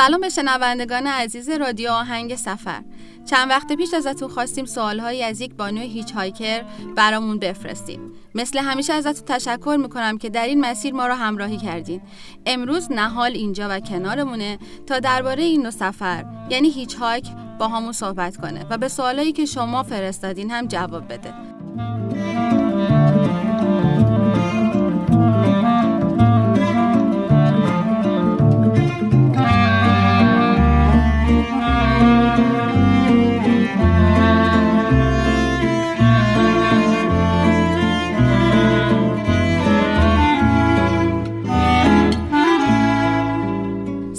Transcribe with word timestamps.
سلام 0.00 0.20
به 0.20 0.28
شنوندگان 0.28 1.06
عزیز 1.06 1.50
رادیو 1.50 1.90
آهنگ 1.90 2.36
سفر. 2.36 2.82
چند 3.30 3.50
وقت 3.50 3.72
پیش 3.72 3.94
ازتون 3.94 4.28
خواستیم 4.28 4.64
سوالهایی 4.64 5.22
از 5.22 5.40
یک 5.40 5.54
بانوی 5.54 5.86
hitchhiker 5.86 6.64
برامون 6.96 7.38
بفرستید. 7.38 8.00
مثل 8.34 8.58
همیشه 8.58 8.92
ازتون 8.92 9.24
تشکر 9.36 9.76
می‌کنم 9.82 10.18
که 10.18 10.30
در 10.30 10.46
این 10.46 10.60
مسیر 10.60 10.94
ما 10.94 11.06
رو 11.06 11.14
همراهی 11.14 11.56
کردین. 11.56 12.00
امروز 12.46 12.92
نهال 12.92 13.32
اینجا 13.32 13.68
و 13.70 13.80
کنارمونه 13.80 14.58
تا 14.86 14.98
درباره 14.98 15.42
این 15.42 15.62
نوع 15.62 15.70
سفر 15.70 16.24
یعنی 16.50 16.70
hitchhike 16.70 17.26
باهامون 17.58 17.92
صحبت 17.92 18.36
کنه 18.36 18.66
و 18.70 18.78
به 18.78 18.88
سوالایی 18.88 19.32
که 19.32 19.46
شما 19.46 19.82
فرستادین 19.82 20.50
هم 20.50 20.66
جواب 20.66 21.12
بده. 21.12 21.34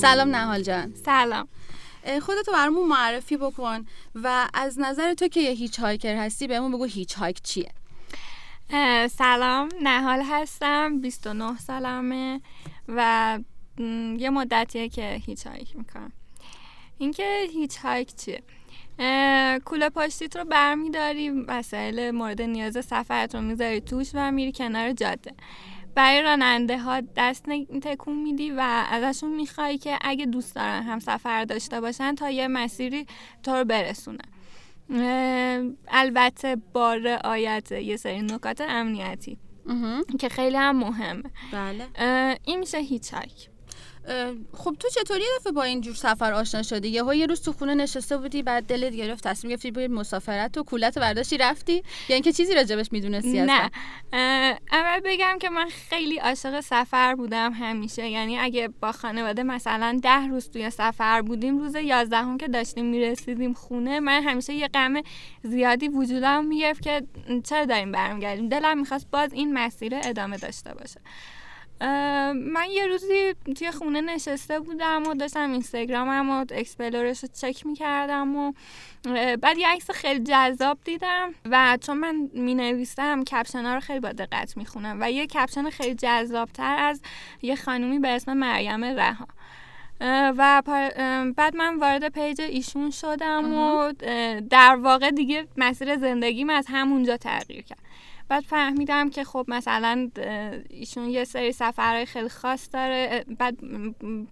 سلام 0.02 0.36
نهال 0.36 0.62
جان. 0.62 0.94
سلام. 1.06 1.48
خودتو 2.22 2.52
برامون 2.52 2.88
معرفی 2.88 3.38
بکن 3.38 3.86
و 4.16 4.50
از 4.54 4.80
نظر 4.80 5.14
تو 5.14 5.28
که 5.28 5.40
یه 5.40 5.52
hitchhiker 5.52 6.16
هستی 6.16 6.48
بهمون 6.48 6.72
بگو 6.72 6.84
hitchhike 6.84 7.42
چیه 7.42 7.72
سلام 9.10 9.70
نهال 9.82 10.22
هستم 10.26 11.02
29 11.02 11.58
سالمه 11.58 12.42
و 12.88 13.40
یه 14.18 14.30
مدتیه 14.30 14.90
که 14.90 15.22
hitchhike 15.26 15.76
می‌کنم. 15.76 16.12
اینکه 16.98 17.48
hitchhike 17.54 18.16
چیه 18.16 18.44
کوله 19.66 19.90
پشتیت 19.90 20.36
رو 20.36 20.46
برمیداری 20.46 21.30
وسایل 21.30 22.12
مورد 22.12 22.42
نیاز 22.42 22.86
سفرت 22.86 23.36
رو 23.36 23.42
می‌ذاری 23.42 23.82
توش 23.82 24.12
و 24.14 24.32
میری 24.32 24.52
کنار 24.52 24.92
جاده. 24.92 25.34
برای 25.96 26.22
راننده 26.22 26.78
ها 26.78 27.02
دست 27.16 27.46
تکون 27.82 28.16
میدی 28.22 28.52
و 28.52 28.86
ازشون 28.92 29.36
می‌خوای 29.36 29.78
که 29.78 29.98
اگه 30.02 30.26
دوست 30.26 30.56
دارن 30.56 30.84
هم 30.84 31.00
سفر 31.00 31.46
داشته 31.46 31.82
باشن 31.82 32.16
تا 32.16 32.30
یه 32.30 32.48
مسیری 32.48 33.06
تو 33.44 33.52
رو 33.52 33.66
برسونن. 33.66 34.32
البته 35.88 36.58
با 36.74 36.94
رعایت 36.94 37.72
یه 37.72 37.98
سری 37.98 38.22
نکات 38.22 38.62
امنیتی 38.62 39.38
که 40.20 40.30
خیلی 40.30 40.58
هم 40.58 40.78
مهمه. 40.78 41.24
بله. 41.52 42.38
این 42.46 42.60
میشه 42.60 42.78
هیچ 42.78 43.14
خب 44.54 44.76
تو 44.80 44.90
چطوری 44.90 45.24
دفعه 45.40 45.52
با 45.52 45.64
این 45.64 45.82
جور 45.82 45.96
سفر 45.96 46.34
آشنا 46.34 46.64
شدی؟ 46.64 46.88
یهو 46.88 47.14
یه 47.14 47.26
روز 47.26 47.42
تو 47.42 47.54
خونه 47.54 47.76
نشسته 47.76 48.18
بودی 48.18 48.44
بعد 48.44 48.64
دلت 48.64 48.94
گرفت 48.94 49.28
تصمیم 49.28 49.52
گرفتی 49.52 49.72
بری 49.72 49.88
مسافرت 49.88 50.58
و 50.58 50.64
کولت 50.64 50.98
برداشتی 50.98 51.38
رفتی؟ 51.38 51.84
یا 52.10 52.14
اینکه 52.14 52.34
چیزی 52.34 52.54
راجبش 52.54 52.92
می‌دونستی 52.92 53.42
نه. 53.42 53.72
اول 54.72 55.00
بگم 55.06 55.38
که 55.42 55.50
من 55.50 55.70
خیلی 55.90 56.18
عاشق 56.18 56.60
سفر 56.60 57.16
بودم 57.16 57.54
همیشه. 57.54 58.10
یعنی 58.10 58.40
اگه 58.40 58.68
با 58.68 58.92
خانواده 58.92 59.44
مثلا 59.44 60.00
ده 60.04 60.28
روز 60.28 60.50
توی 60.50 60.70
سفر 60.70 61.22
بودیم 61.22 61.58
روز 61.58 61.76
یازدهم 61.76 62.38
که 62.38 62.48
داشتیم 62.48 62.86
می‌رسیدیم 62.86 63.54
خونه 63.54 64.00
من 64.00 64.24
همیشه 64.24 64.54
یه 64.54 64.68
غم 64.68 64.94
زیادی 65.44 65.88
وجودم 65.88 66.46
می‌گرفت 66.46 66.82
که 66.82 67.04
چرا 67.44 67.66
داریم 67.66 67.92
برمیگردیم؟ 67.92 68.50
دلم 68.50 68.80
می‌خواست 68.80 69.08
باز 69.12 69.34
این 69.34 69.54
مسیر 69.54 69.96
ادامه 70.04 70.38
داشته 70.38 70.74
باشه. 70.74 71.02
من 72.34 72.66
یه 72.72 72.88
روزی 72.88 73.34
توی 73.58 73.72
خونه 73.72 74.02
نشسته 74.02 74.60
بودم 74.60 75.04
و 75.08 75.14
داشتم 75.14 75.52
اینستاگرامم 75.52 76.30
و 76.30 76.46
اکسپلورش 76.52 77.24
رو 77.24 77.30
چک 77.34 77.66
می‌کردم 77.66 78.36
و 78.36 78.54
بعد 79.42 79.58
یه 79.58 79.68
عکس 79.68 79.92
خیلی 79.92 80.24
جذاب 80.24 80.78
دیدم 80.84 81.34
و 81.46 81.78
چون 81.82 81.98
من 81.98 82.30
می 82.34 82.56
نویسم 82.56 83.24
caption 83.24 83.66
ها 83.66 83.74
رو 83.74 83.80
خیلی 83.80 84.00
با 84.00 84.12
دقت 84.12 84.58
می‌خونم 84.58 84.98
و 85.02 85.12
یه 85.12 85.28
caption 85.28 85.70
خیلی 85.70 85.96
جذابتر 85.96 86.76
از 86.80 87.02
یه 87.42 87.56
خانومی 87.56 88.00
به 88.00 88.08
اسم 88.08 88.34
مریم 88.34 88.84
رها. 88.84 89.28
و 90.38 90.62
بعد 91.38 91.56
من 91.56 91.78
وارد 91.78 92.10
page 92.10 92.42
ایشون 92.42 92.92
شدم 92.92 93.54
و 93.54 93.92
در 94.50 94.76
واقع 94.76 95.12
دیگه 95.12 95.48
مسیر 95.58 95.98
زندگیم 95.98 96.50
از 96.50 96.66
همونجا 96.70 97.18
تغییر 97.18 97.62
کرد. 97.62 97.80
بعد 98.32 98.44
فهمیدم 98.44 99.10
که 99.10 99.24
خب 99.24 99.46
مثلا 99.48 100.10
ایشون 100.70 101.10
یه 101.10 101.24
سری 101.24 101.52
سفرهای 101.52 102.06
خیلی 102.06 102.30
خاص 102.30 102.70
داره. 102.74 103.26
بعد 103.40 103.58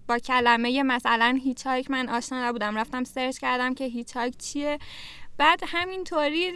با 0.08 0.20
کلمه 0.20 0.84
مثلا 0.84 1.40
hitch 1.44 1.68
من 1.90 2.10
آشنا 2.10 2.48
نبودم. 2.48 2.78
رفتم 2.78 3.04
search 3.04 3.38
کردم 3.38 3.74
که 3.74 3.86
hitch 3.86 4.18
چیه. 4.38 4.80
بعد 5.40 5.64
همینطوری 5.68 6.52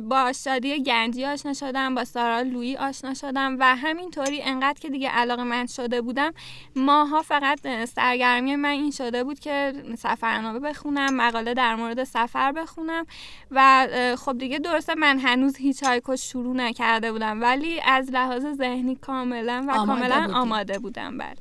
با 0.00 0.32
شادی 0.32 0.82
گنجی 0.82 1.24
آشنا 1.24 1.52
شدم 1.52 1.94
با 1.94 2.04
سارا 2.04 2.40
لویی 2.40 2.76
آشنا 2.76 3.14
شدم 3.14 3.56
و 3.60 3.76
همینطوری 3.76 4.42
انقدر 4.42 4.80
که 4.80 4.90
دیگه 4.90 5.08
علاقه 5.08 5.44
من 5.44 5.66
شده 5.66 6.02
بودم 6.02 6.32
ماها 6.76 7.22
فقط 7.22 7.84
سرگرمی 7.84 8.56
من 8.56 8.68
این 8.68 8.90
شده 8.90 9.24
بود 9.24 9.38
که 9.38 9.72
سفرنامه 9.98 10.58
بخونم 10.58 11.14
مقاله 11.14 11.54
در 11.54 11.74
مورد 11.74 12.04
سفر 12.04 12.52
بخونم 12.52 13.06
و 13.50 13.88
خب 14.18 14.38
دیگه 14.38 14.58
درسته 14.58 14.94
من 14.94 15.18
هنوز 15.18 15.56
هیچ 15.56 15.82
هایکو 15.82 16.16
شروع 16.16 16.56
نکرده 16.56 17.12
بودم 17.12 17.42
ولی 17.42 17.80
از 17.80 18.10
لحاظ 18.10 18.46
ذهنی 18.46 18.96
کاملا 18.96 19.64
و 19.68 19.70
آماده 19.70 20.00
کاملا 20.00 20.20
بودی. 20.20 20.32
آماده 20.32 20.78
بودم 20.78 21.18
بله 21.18 21.36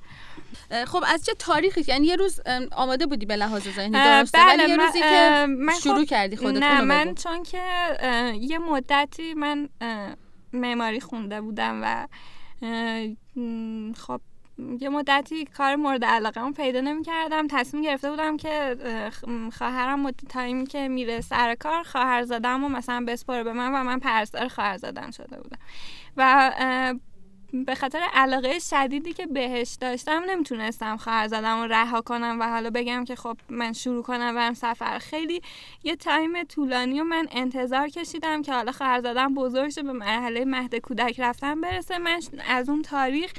خب 0.87 1.03
از 1.07 1.25
چه 1.25 1.33
تاریخی 1.39 1.83
یعنی 1.87 2.07
یه 2.07 2.15
روز 2.15 2.41
آماده 2.71 3.05
بودی 3.05 3.25
به 3.25 3.35
لحاظ 3.35 3.63
ذهنی 3.75 3.89
درسته 3.91 4.37
بله، 4.37 4.63
ولی 4.63 4.71
یه 4.71 4.77
روزی 4.77 4.99
که 4.99 5.45
من 5.49 5.73
شروع 5.83 6.03
خب- 6.03 6.09
کردی 6.09 6.35
خودت 6.35 6.63
نه 6.63 6.81
من 6.81 7.05
بگو. 7.05 7.13
چون 7.13 7.43
که 7.43 7.61
یه 8.39 8.57
مدتی 8.57 9.33
من 9.33 9.69
معماری 10.53 10.99
خونده 10.99 11.41
بودم 11.41 11.81
و 11.83 12.07
خب 13.97 14.21
یه 14.79 14.89
مدتی 14.89 15.45
کار 15.45 15.75
مورد 15.75 16.05
علاقه 16.05 16.51
پیدا 16.51 16.81
نمی 16.81 17.03
کردم 17.03 17.47
تصمیم 17.47 17.83
گرفته 17.83 18.09
بودم 18.09 18.37
که 18.37 18.75
خواهرم 19.57 19.99
مدت 19.99 20.25
تایمی 20.29 20.65
که 20.65 20.87
میره 20.87 21.21
سر 21.21 21.55
کار 21.55 21.83
خواهر 21.83 22.23
زدم 22.23 22.63
و 22.63 22.69
مثلا 22.69 23.05
بسپاره 23.07 23.43
به 23.43 23.53
من 23.53 23.71
و 23.71 23.83
من 23.83 23.99
پرستار 23.99 24.47
خواهر 24.47 24.77
زدم 24.77 25.11
شده 25.11 25.37
بودم 25.37 25.57
و 26.17 26.53
به 27.63 27.75
خاطر 27.75 27.99
علاقه 28.13 28.59
شدیدی 28.59 29.13
که 29.13 29.25
بهش 29.25 29.77
داشتم 29.81 30.23
نمی‌تونستم 30.29 30.97
خواهر 30.97 31.27
زدم 31.27 31.59
و 31.59 31.63
رها 31.67 32.01
کنم 32.01 32.37
و 32.39 32.49
حالا 32.49 32.69
بگم 32.69 33.05
که 33.05 33.15
خب 33.15 33.37
من 33.49 33.73
شروع 33.73 34.03
کنم 34.03 34.35
برم 34.35 34.53
سفر. 34.53 34.99
خیلی 34.99 35.41
یه 35.83 35.95
تایم 35.95 36.43
طولانی 36.43 37.01
و 37.01 37.03
من 37.03 37.27
انتظار 37.31 37.87
کشیدم 37.87 38.41
که 38.41 38.53
حالا 38.53 38.71
خواهر 38.71 39.01
زدم 39.01 39.33
بزرگ 39.33 39.69
شه 39.69 39.83
به 39.83 39.93
مرحله 39.93 40.45
مهد 40.45 40.75
کودک 40.75 41.19
رفتن 41.19 41.61
برسه. 41.61 41.97
من 41.97 42.19
از 42.49 42.69
اون 42.69 42.81
تاریخ 42.81 43.31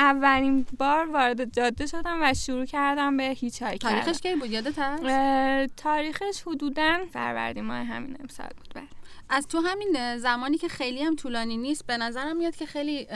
اولین 0.00 0.66
بار 0.78 1.10
وارد 1.10 1.54
جاده 1.54 1.86
شدم 1.86 2.18
و 2.22 2.34
شروع 2.34 2.64
کردم 2.64 3.16
به 3.16 3.24
هیچ 3.24 3.62
های 3.62 3.78
کردن. 3.78 4.00
تاریخش 4.00 4.20
کی 4.20 4.34
بود؟ 4.34 4.50
یادت 4.50 4.78
هست؟ 4.78 5.76
تاریخش 5.76 6.42
حدودا 6.46 6.98
فروردین 7.12 7.64
ماه 7.64 7.84
همین 7.84 8.16
امسال 8.20 8.48
بود 8.56 8.68
بله. 8.74 8.84
از 9.28 9.46
تو 9.46 9.60
همین 9.60 10.18
زمانی 10.18 10.58
که 10.58 10.68
خیلی 10.68 11.02
هم 11.02 11.16
طولانی 11.16 11.56
نیست 11.56 11.86
به 11.86 11.96
نظرم 11.96 12.36
میاد 12.36 12.56
که 12.56 12.66
خیلی 12.66 13.06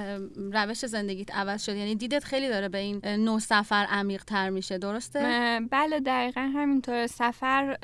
روش 0.52 0.86
زندگیت 0.86 1.34
عوض 1.34 1.64
شد 1.64 1.76
یعنی 1.76 1.94
دیدت 1.94 2.24
خیلی 2.24 2.48
داره 2.48 2.68
به 2.68 2.78
این 2.78 3.06
نوع 3.06 3.38
سفر 3.38 3.86
عمیق 3.90 4.24
تر 4.24 4.50
میشه. 4.50 4.78
درسته؟ 4.78 5.60
بله 5.70 6.00
دقیقا 6.00 6.40
همینطور. 6.40 7.06
سفر 7.06 7.76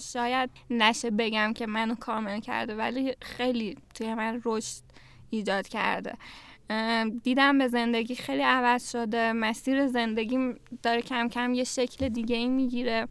شاید 0.00 0.50
نشه 0.70 1.10
بگم 1.10 1.52
که 1.52 1.66
منو 1.66 1.94
کامل 1.94 2.40
کرده 2.40 2.74
ولی 2.74 3.14
خیلی 3.22 3.78
توی 3.94 4.14
من 4.14 4.42
رشد 4.44 4.82
ایجاد 5.30 5.68
کرده. 5.68 6.14
دیدم 7.22 7.58
به 7.58 7.68
زندگی 7.68 8.14
خیلی 8.14 8.42
عوض 8.42 8.90
شده. 8.90 9.32
مسیر 9.32 9.86
زندگیم 9.86 10.60
داره 10.82 11.02
کم 11.02 11.28
کم 11.28 11.54
یه 11.54 11.64
شکل 11.64 12.08
دیگه 12.08 12.36
ای 12.36 12.48
می‌گیره. 12.48 13.08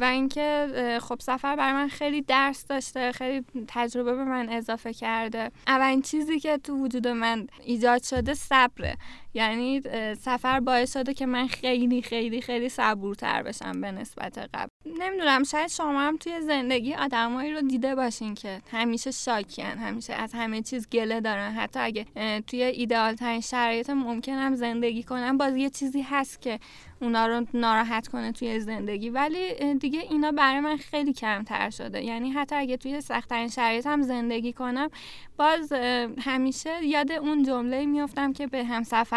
و 0.00 0.04
اینکه 0.12 0.68
خب 1.02 1.16
سفر 1.20 1.56
برای 1.56 1.72
من 1.72 1.88
خیلی 1.88 2.22
درس 2.22 2.66
داشته 2.66 3.12
خیلی 3.12 3.44
تجربه 3.68 4.14
به 4.14 4.24
من 4.24 4.48
اضافه 4.48 4.92
کرده. 4.92 5.50
اولین 5.66 6.02
چیزی 6.02 6.40
که 6.40 6.58
تو 6.58 6.76
وجود 6.76 7.08
من 7.08 7.46
ایجاد 7.64 8.02
شده 8.02 8.34
صبره. 8.34 8.96
یعنی 9.36 9.82
سفر 10.14 10.60
باعث 10.60 10.92
شده 10.92 11.14
که 11.14 11.26
من 11.26 11.46
خیلی 11.46 12.02
خیلی 12.02 12.40
خیلی 12.40 12.68
صبورتر 12.68 13.42
بشم 13.42 13.80
به 13.80 13.92
نسبت 13.92 14.38
قبل. 14.54 14.68
نمی‌دونم 15.00 15.44
شاید 15.44 15.68
شما 15.68 16.00
هم 16.00 16.16
توی 16.16 16.40
زندگی 16.40 16.94
آدمایی 16.94 17.52
رو 17.52 17.60
دیده 17.60 17.94
باشین 17.94 18.34
که 18.34 18.62
همیشه 18.72 19.10
شاکیان 19.10 19.78
همیشه 19.78 20.14
از 20.14 20.32
همه 20.34 20.62
چیز 20.62 20.88
گله 20.88 21.20
دارن. 21.20 21.52
حتی 21.52 21.80
اگه 21.80 22.06
توی 22.46 22.62
ایدئال 22.62 23.14
ترین 23.14 23.40
شرایط 23.40 23.90
ممکنم 23.90 24.54
زندگی 24.54 25.02
کنم 25.02 25.38
باز 25.38 25.56
یه 25.56 25.70
چیزی 25.70 26.02
هست 26.02 26.40
که 26.40 26.58
اونا 27.00 27.26
رو 27.26 27.46
ناراحت 27.54 28.08
کنه 28.08 28.32
توی 28.32 28.60
زندگی. 28.60 29.10
ولی 29.10 29.74
دیگه 29.74 30.00
اینا 30.00 30.32
برای 30.32 30.60
من 30.60 30.76
خیلی 30.76 31.12
کمتر 31.12 31.70
شده. 31.70 32.02
یعنی 32.02 32.30
حتی 32.30 32.56
اگه 32.56 32.76
توی 32.76 33.00
سختترین 33.00 33.48
شرایط 33.48 33.86
هم 33.86 34.02
زندگی 34.02 34.52
کنم 34.52 34.90
باز 35.36 35.72
همیشه 36.18 36.84
یاد 36.84 37.12
اون 37.12 37.42
جمله 37.42 37.86
میفتم 37.86 38.32
که 38.32 38.46
به 38.46 38.64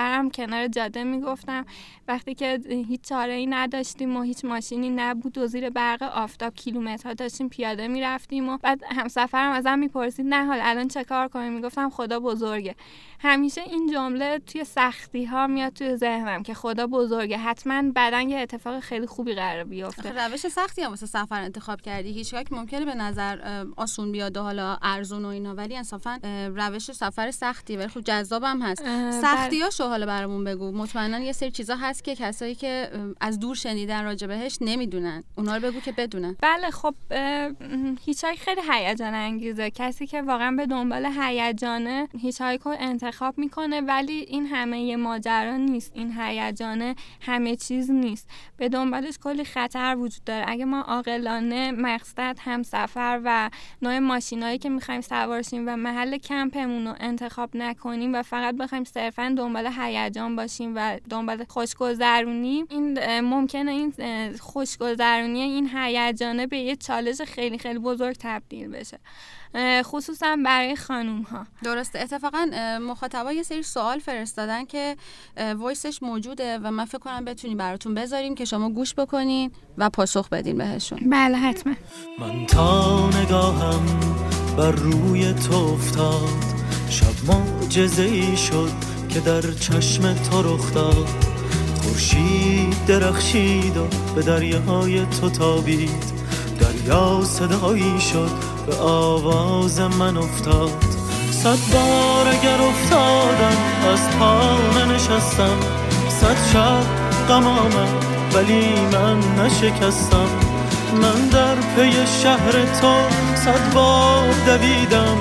همسفرم 0.09 0.29
کنار 0.29 0.67
جاده 0.67 1.03
می‌گفتم. 1.03 1.65
وقتی 2.07 2.35
که 2.35 2.59
هیچ 2.87 3.01
چاره 3.01 3.33
ای 3.33 3.45
نداشتیم 3.45 4.17
و 4.17 4.21
هیچ 4.21 4.45
ماشینی 4.45 4.89
نبود 4.89 5.37
و 5.37 5.47
زیر 5.47 5.69
برق 5.69 6.03
آفتاب 6.03 6.53
کیلومترها 6.55 7.13
داشتیم 7.13 7.49
پیاده 7.49 7.87
می‌رفتیم 7.87 8.49
و 8.49 8.57
بعد 8.57 8.81
همسفرم 8.91 9.51
ازم 9.51 9.79
می‌پرسید 9.79 10.25
نه 10.29 10.45
حال 10.45 10.59
الان 10.61 10.87
چه 10.87 11.03
کار 11.03 11.27
کنیم؟ 11.27 11.53
می‌گفتم 11.53 11.89
خدا 11.89 12.19
بزرگه. 12.19 12.75
همیشه 13.19 13.61
این 13.61 13.91
جمله 13.93 14.39
توی 14.39 14.63
سختی 14.63 15.25
ها 15.25 15.47
میاد 15.47 15.73
توی 15.73 15.95
ذهنم 15.95 16.43
که 16.43 16.53
خدا 16.53 16.87
بزرگه. 16.87 17.37
حتما 17.37 17.91
بعدا 17.95 18.21
یه 18.21 18.39
اتفاق 18.39 18.79
خیلی 18.79 19.05
خوبی 19.05 19.33
قرار 19.33 19.63
بیفته. 19.63 20.27
روش 20.27 20.47
سختی 20.47 20.81
هم 20.81 20.89
واسه 20.89 21.05
سفر 21.05 21.41
انتخاب 21.41 21.81
کردی. 21.81 22.11
هیچ 22.11 22.35
ممکنه 22.51 22.85
به 22.85 22.95
نظر 22.95 23.65
آسون 23.77 24.11
بیاد 24.11 24.37
و 24.37 24.41
حالا 24.41 24.77
ارزون 24.81 25.25
و 25.25 25.27
اینا 25.27 25.55
ولی 25.55 25.77
انصافا 25.77 26.19
روش 26.55 26.91
سفر 26.91 27.31
سختی. 27.31 27.77
ولی 27.77 27.87
خب 27.87 28.01
جذابم 28.01 28.61
هست. 28.61 28.83
سختیاشو 29.21 29.83
حالا 29.99 30.11
برامون 30.11 30.43
بگو. 30.43 30.71
مطمئنا 30.71 31.19
یه 31.19 31.31
سری 31.31 31.51
چیزا 31.51 31.75
هست 31.75 32.03
که 32.03 32.15
کسایی 32.15 32.55
که 32.55 32.89
از 33.21 33.39
دور 33.39 33.55
شنیدن 33.55 34.03
راجع 34.03 34.27
بهش 34.27 34.57
نمی‌دونن. 34.61 35.23
اونا 35.37 35.57
رو 35.57 35.61
بگو 35.61 35.79
که 35.79 35.91
بدونن. 35.91 36.35
بله 36.41 36.71
خب 36.71 36.95
هیچ 38.05 38.25
خیلی 38.25 38.61
هیجان 38.71 39.13
انگیزه. 39.13 39.71
کسی 39.71 40.07
که 40.07 40.21
واقعا 40.21 40.51
به 40.51 40.65
دنبال 40.65 41.05
هیجانه 41.19 42.07
هیچ 42.19 42.41
رو 42.41 42.75
انتخاب 42.79 43.37
می‌کنه 43.37 43.81
ولی 43.81 44.13
این 44.13 44.45
همه 44.45 44.95
ماجرا 44.95 45.57
نیست. 45.57 45.91
این 45.95 46.13
هیجانه 46.19 46.95
همه 47.21 47.55
چیز 47.55 47.91
نیست. 47.91 48.29
به 48.57 48.69
دنبالش 48.69 49.17
کلی 49.23 49.43
خطر 49.43 49.95
وجود 49.95 50.23
داره. 50.23 50.45
اگه 50.47 50.65
ما 50.65 50.81
عاقلانه 50.81 51.71
مقصد 51.71 52.37
هم 52.39 52.63
سفر 52.63 53.21
و 53.25 53.49
نوع 53.81 53.99
ماشینایی 53.99 54.57
که 54.57 54.69
می‌خوایم 54.69 55.01
سوارشیم 55.01 55.63
و 55.67 55.75
محل 55.75 56.17
کمپمون 56.17 56.87
رو 56.87 56.95
انتخاب 56.99 57.49
نکنیم 57.53 58.15
و 58.15 58.23
فقط 58.23 58.55
بخوایم 58.55 58.83
صرفا 58.83 59.33
دنبال 59.37 59.67
هیجان 59.79 60.35
باشیم 60.35 60.73
و 60.75 60.99
دنبال 61.09 61.45
خوشگذرونی 61.49 62.65
این 62.69 63.19
ممکنه 63.19 63.71
این 63.71 63.93
خوشگذرونی 64.37 65.41
این 65.41 65.69
هیجانه 65.73 66.47
به 66.47 66.57
یه 66.57 66.75
چالش 66.75 67.21
خیلی 67.21 67.57
خیلی 67.57 67.79
بزرگ 67.79 68.15
تبدیل 68.19 68.67
بشه. 68.67 68.99
خصوصا 69.83 70.37
برای 70.45 70.75
خانوم 70.75 71.21
ها 71.21 71.47
درسته. 71.63 71.99
اتفاقا 71.99 72.45
مخاطبا 72.81 73.33
یه 73.33 73.43
سری 73.43 73.63
سوال 73.63 73.99
فرستادن 73.99 74.65
که 74.65 74.95
وایسش 75.57 76.03
موجوده 76.03 76.57
و 76.57 76.71
من 76.71 76.85
فکر 76.85 76.97
کنم 76.97 77.25
بتونیم 77.25 77.57
براتون 77.57 77.93
بذاریم 77.93 78.35
که 78.35 78.45
شما 78.45 78.69
گوش 78.69 78.95
بکنین 78.95 79.51
و 79.77 79.89
پاسخ 79.89 80.29
بدین 80.29 80.57
بهشون. 80.57 80.99
بله 81.09 81.37
حتما. 81.37 81.73
من 82.19 82.45
تا 82.45 83.09
نگاهم 83.09 83.85
بر 84.57 84.71
روی 84.71 85.33
تو 85.33 85.53
افتاد. 85.53 86.59
شب 86.89 87.33
معجزه 87.33 88.03
ای 88.03 88.37
شد. 88.37 88.98
که 89.09 89.19
در 89.19 89.41
چشم 89.41 90.13
تو 90.13 90.41
رخ 90.41 90.73
داد. 90.73 91.07
خورشید 91.83 92.85
درخشید 92.87 93.77
و 93.77 93.87
به 94.15 94.21
دریاهای 94.21 95.05
تو 95.05 95.29
تابید. 95.29 96.03
دریا 96.59 97.21
صدایی 97.23 98.01
شد 98.01 98.31
به 98.67 98.75
آواز 98.75 99.79
من 99.79 100.17
افتاد. 100.17 100.83
صد 101.31 101.73
بار 101.73 102.27
اگر 102.27 102.61
افتادم 102.61 103.57
از 103.93 104.17
پا 104.19 104.57
نشستم 104.85 105.57
صد 106.09 106.37
شب 106.53 106.83
غم 107.29 107.45
ولی 108.33 108.65
من 108.93 109.43
نشکستم. 109.45 110.29
من 111.01 111.27
در 111.29 111.55
پی 111.55 111.91
شهر 112.23 112.51
تو 112.51 112.93
صد 113.35 113.73
بار 113.73 114.33
دویدم. 114.45 115.17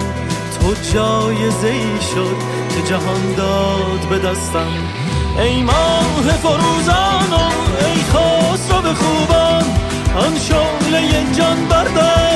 تو 0.60 0.74
جای 0.92 1.50
زی 1.50 2.06
شد 2.14 2.57
که 2.68 2.82
جهان 2.82 3.34
داد 3.36 4.08
به 4.10 4.18
دستم. 4.18 4.72
ای 5.38 5.62
ماه 5.62 6.22
فروزان 6.22 7.30
و 7.30 7.50
ای 7.84 7.94
خسرو 7.94 8.94
خوبان 8.94 9.64
آن 10.16 10.38
شعله 10.38 11.34
جان 11.38 11.68
بردار 11.68 12.28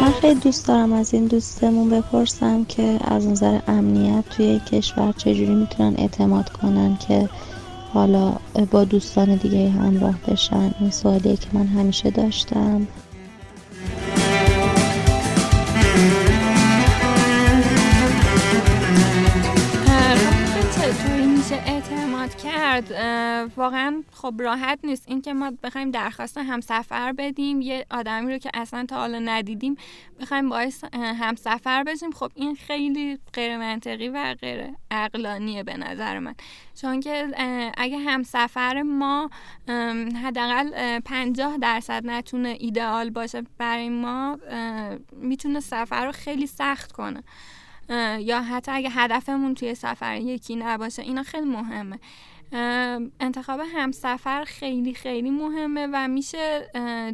من 0.00 0.12
خیلی 0.20 0.40
دوست 0.40 0.68
دارم 0.68 0.92
از 0.92 1.14
این 1.14 1.26
دوستمون 1.26 1.90
بپرسم 1.90 2.64
که 2.64 2.98
از 3.04 3.26
نظر 3.26 3.58
امنیت 3.68 4.24
توی 4.36 4.60
کشور 4.72 5.12
چجوری 5.12 5.54
می‌تونن 5.54 5.94
اعتماد 5.98 6.48
کنن 6.52 6.98
که 7.08 7.28
حالا 7.94 8.32
با 8.70 8.84
دوستان 8.84 9.34
دیگه 9.34 9.70
همراه 9.70 10.14
بشن. 10.28 10.74
این 10.80 10.90
سوالیه 10.90 11.36
که 11.36 11.46
من 11.52 11.66
همیشه 11.66 12.10
داشتم. 12.10 12.86
کرد 22.80 22.92
واقعا 23.56 24.02
خب 24.12 24.34
راحت 24.38 24.78
نیست. 24.84 25.04
اینکه 25.08 25.32
ما 25.32 25.52
بخوایم 25.62 25.90
درخواست 25.90 26.38
همسفر 26.38 27.12
بدیم 27.12 27.60
یه 27.60 27.86
آدمی 27.90 28.32
رو 28.32 28.38
که 28.38 28.50
اصلا 28.54 28.86
تا 28.86 28.96
حالا 28.96 29.18
ندیدیم 29.18 29.76
بخوایم 30.20 30.48
باعث 30.48 30.84
همسفر 30.94 31.84
بشیم 31.84 32.10
خب 32.10 32.32
این 32.34 32.54
خیلی 32.54 33.18
غیر 33.32 33.56
منطقی 33.56 34.08
و 34.08 34.34
غیر 34.34 34.64
عقلانیه 34.90 35.62
به 35.62 35.76
نظر 35.76 36.18
من. 36.18 36.34
چون 36.80 37.00
که 37.00 37.28
اگه 37.76 37.98
همسفر 37.98 38.82
ما 38.82 39.30
حداقل 40.24 41.00
50 41.00 41.56
درصد 41.56 42.06
نتونه 42.06 42.56
ایدئال 42.60 43.10
باشه 43.10 43.42
برای 43.58 43.88
ما 43.88 44.38
می‌تونه 45.12 45.60
سفر 45.60 46.06
رو 46.06 46.12
خیلی 46.12 46.46
سخت 46.46 46.92
کنه. 46.92 47.22
یا 48.18 48.42
حتی 48.42 48.72
اگه 48.72 48.90
هدفمون 48.90 49.54
توی 49.54 49.74
سفر 49.74 50.16
یکی 50.16 50.56
نباشه 50.56 51.02
اینا 51.02 51.22
خیلی 51.22 51.46
مهمه. 51.46 51.98
انتخاب 53.20 53.60
همسفر 53.74 54.44
خیلی 54.44 54.94
خیلی 54.94 55.30
مهمه 55.30 55.88
و 55.92 56.08
میشه 56.08 56.70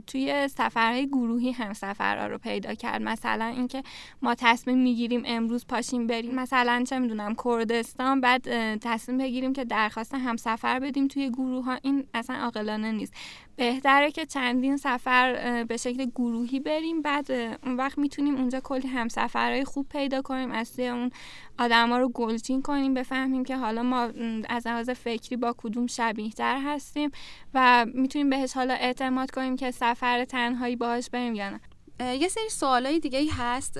توی 0.07 0.49
سفرهای 0.49 1.07
گروهی 1.07 1.53
همسفرها 1.53 2.27
رو 2.27 2.39
پیدا 2.39 2.75
کرد. 2.75 3.03
مثلا 3.03 3.45
اینکه 3.45 3.83
ما 4.23 4.35
تصمیم 4.35 4.79
می‌گیریم 4.79 5.23
امروز 5.27 5.67
پاشیم 5.67 6.07
بریم 6.07 6.35
مثلا 6.35 6.85
چه 6.89 6.99
می‌دونم 6.99 7.37
کردستان 7.45 8.21
بعد 8.21 8.77
تصمیم 8.77 9.19
بگیریم 9.19 9.53
که 9.53 9.65
درخواست 9.65 10.15
همسفر 10.15 10.79
بدیم 10.79 11.09
توی 11.09 11.31
گروه 11.31 11.65
ها 11.65 11.79
این 11.83 12.05
اصلا 12.15 12.37
عاقلانه 12.37 12.93
نیست. 12.93 13.15
بهتره 13.57 14.11
که 14.11 14.27
چندین 14.27 14.77
سفر 14.77 15.65
به 15.69 15.77
شکل 15.77 16.05
گروهی 16.05 16.61
بریم. 16.61 17.03
بعد 17.03 17.31
اون 17.31 17.77
وقت 17.77 17.99
می‌تونیم 17.99 18.35
اونجا 18.35 18.61
کلی 18.61 18.89
همسفرهای 18.89 19.65
خوب 19.65 19.87
پیدا 19.89 20.23
کنیم. 20.23 20.51
از 20.51 20.81
اون 20.81 21.11
آدما 21.59 21.99
رو 21.99 22.09
گلچین 22.09 22.63
کنیم 22.63 22.95
بفهمیم 22.95 23.45
که 23.45 23.57
حالا 23.57 23.83
ما 23.83 24.09
از 24.49 24.67
لحاظ 24.67 24.91
فکری 24.91 25.37
با 25.37 25.55
کدوم 25.59 25.87
شبیه 25.87 26.31
تر 26.31 26.61
هستیم 26.65 27.11
و 27.55 27.87
می‌تونیم 27.95 28.31
بهش 28.31 28.53
حالا 28.53 28.75
اعتماد 28.75 29.31
کنیم 29.31 29.57
که 29.57 29.71
سفر 29.71 30.25
تنهایی 30.25 30.77
باهاش 30.77 31.11
بریم 31.11 31.35
یا 31.35 31.51
نه. 31.51 31.61
یه 32.01 32.29
سری 32.29 32.49
سوالای 32.49 32.99
دیگه 32.99 33.19
ای 33.19 33.29
هست 33.29 33.75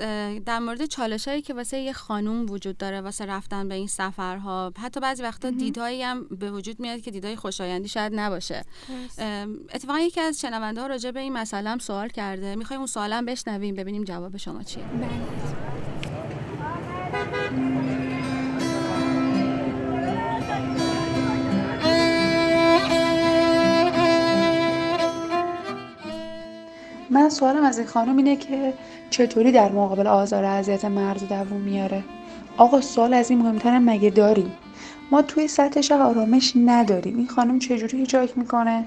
در 0.45 0.59
مورد 0.59 0.85
چالش 0.85 1.27
هایی 1.27 1.41
که 1.41 1.53
واسه 1.53 1.77
یه 1.77 1.93
خانوم 1.93 2.49
وجود 2.49 2.77
داره 2.77 3.01
واسه 3.01 3.25
رفتن 3.25 3.67
به 3.67 3.75
این 3.75 3.87
سفرها. 3.87 4.73
حتی 4.77 4.99
بعضی 4.99 5.23
وقتا 5.23 5.49
دیدایی 5.49 6.03
هم 6.03 6.27
به 6.27 6.51
وجود 6.51 6.79
میاد 6.79 7.01
که 7.01 7.11
دیدای 7.11 7.35
خوشایندی 7.35 7.87
شاید 7.87 8.13
نباشه. 8.15 8.65
اتفاقا 9.73 9.99
یکی 9.99 10.21
از 10.21 10.41
شنونده 10.41 10.81
ها 10.81 10.87
راجع 10.87 11.11
به 11.11 11.19
این 11.19 11.33
مسئله 11.33 11.69
هم 11.69 11.79
سوال 11.79 12.09
کرده. 12.09 12.55
می‌خوایم 12.55 12.79
اون 12.79 12.87
سوالم 12.87 13.25
بشنویم 13.25 13.75
ببینیم 13.75 14.03
جواب 14.03 14.37
شما 14.37 14.63
چیه. 14.63 14.83
بله. 14.83 15.60
من 27.11 27.29
سوالم 27.29 27.63
از 27.63 27.77
این 27.77 27.87
خانم 27.87 28.17
اینه 28.17 28.35
که 28.35 28.73
چطوری 29.09 29.51
در 29.51 29.71
مقابل 29.71 30.07
آزار 30.07 30.43
اذیت 30.43 30.85
مرد 30.85 31.29
دووم 31.29 31.61
میاره؟ 31.61 32.03
آقا 32.57 32.81
سوال 32.81 33.13
از 33.13 33.29
این 33.29 33.39
مهمتر 33.39 33.79
مگه 33.79 34.09
داریم؟ 34.09 34.51
ما 35.11 35.21
توی 35.21 35.47
سطح 35.47 35.81
شهر 35.81 36.01
آرامش 36.01 36.53
نداریم. 36.65 37.17
این 37.17 37.27
خانم 37.27 37.59
چجوری 37.59 37.97
هیچاک 37.97 38.37
می‌کنه؟ 38.37 38.85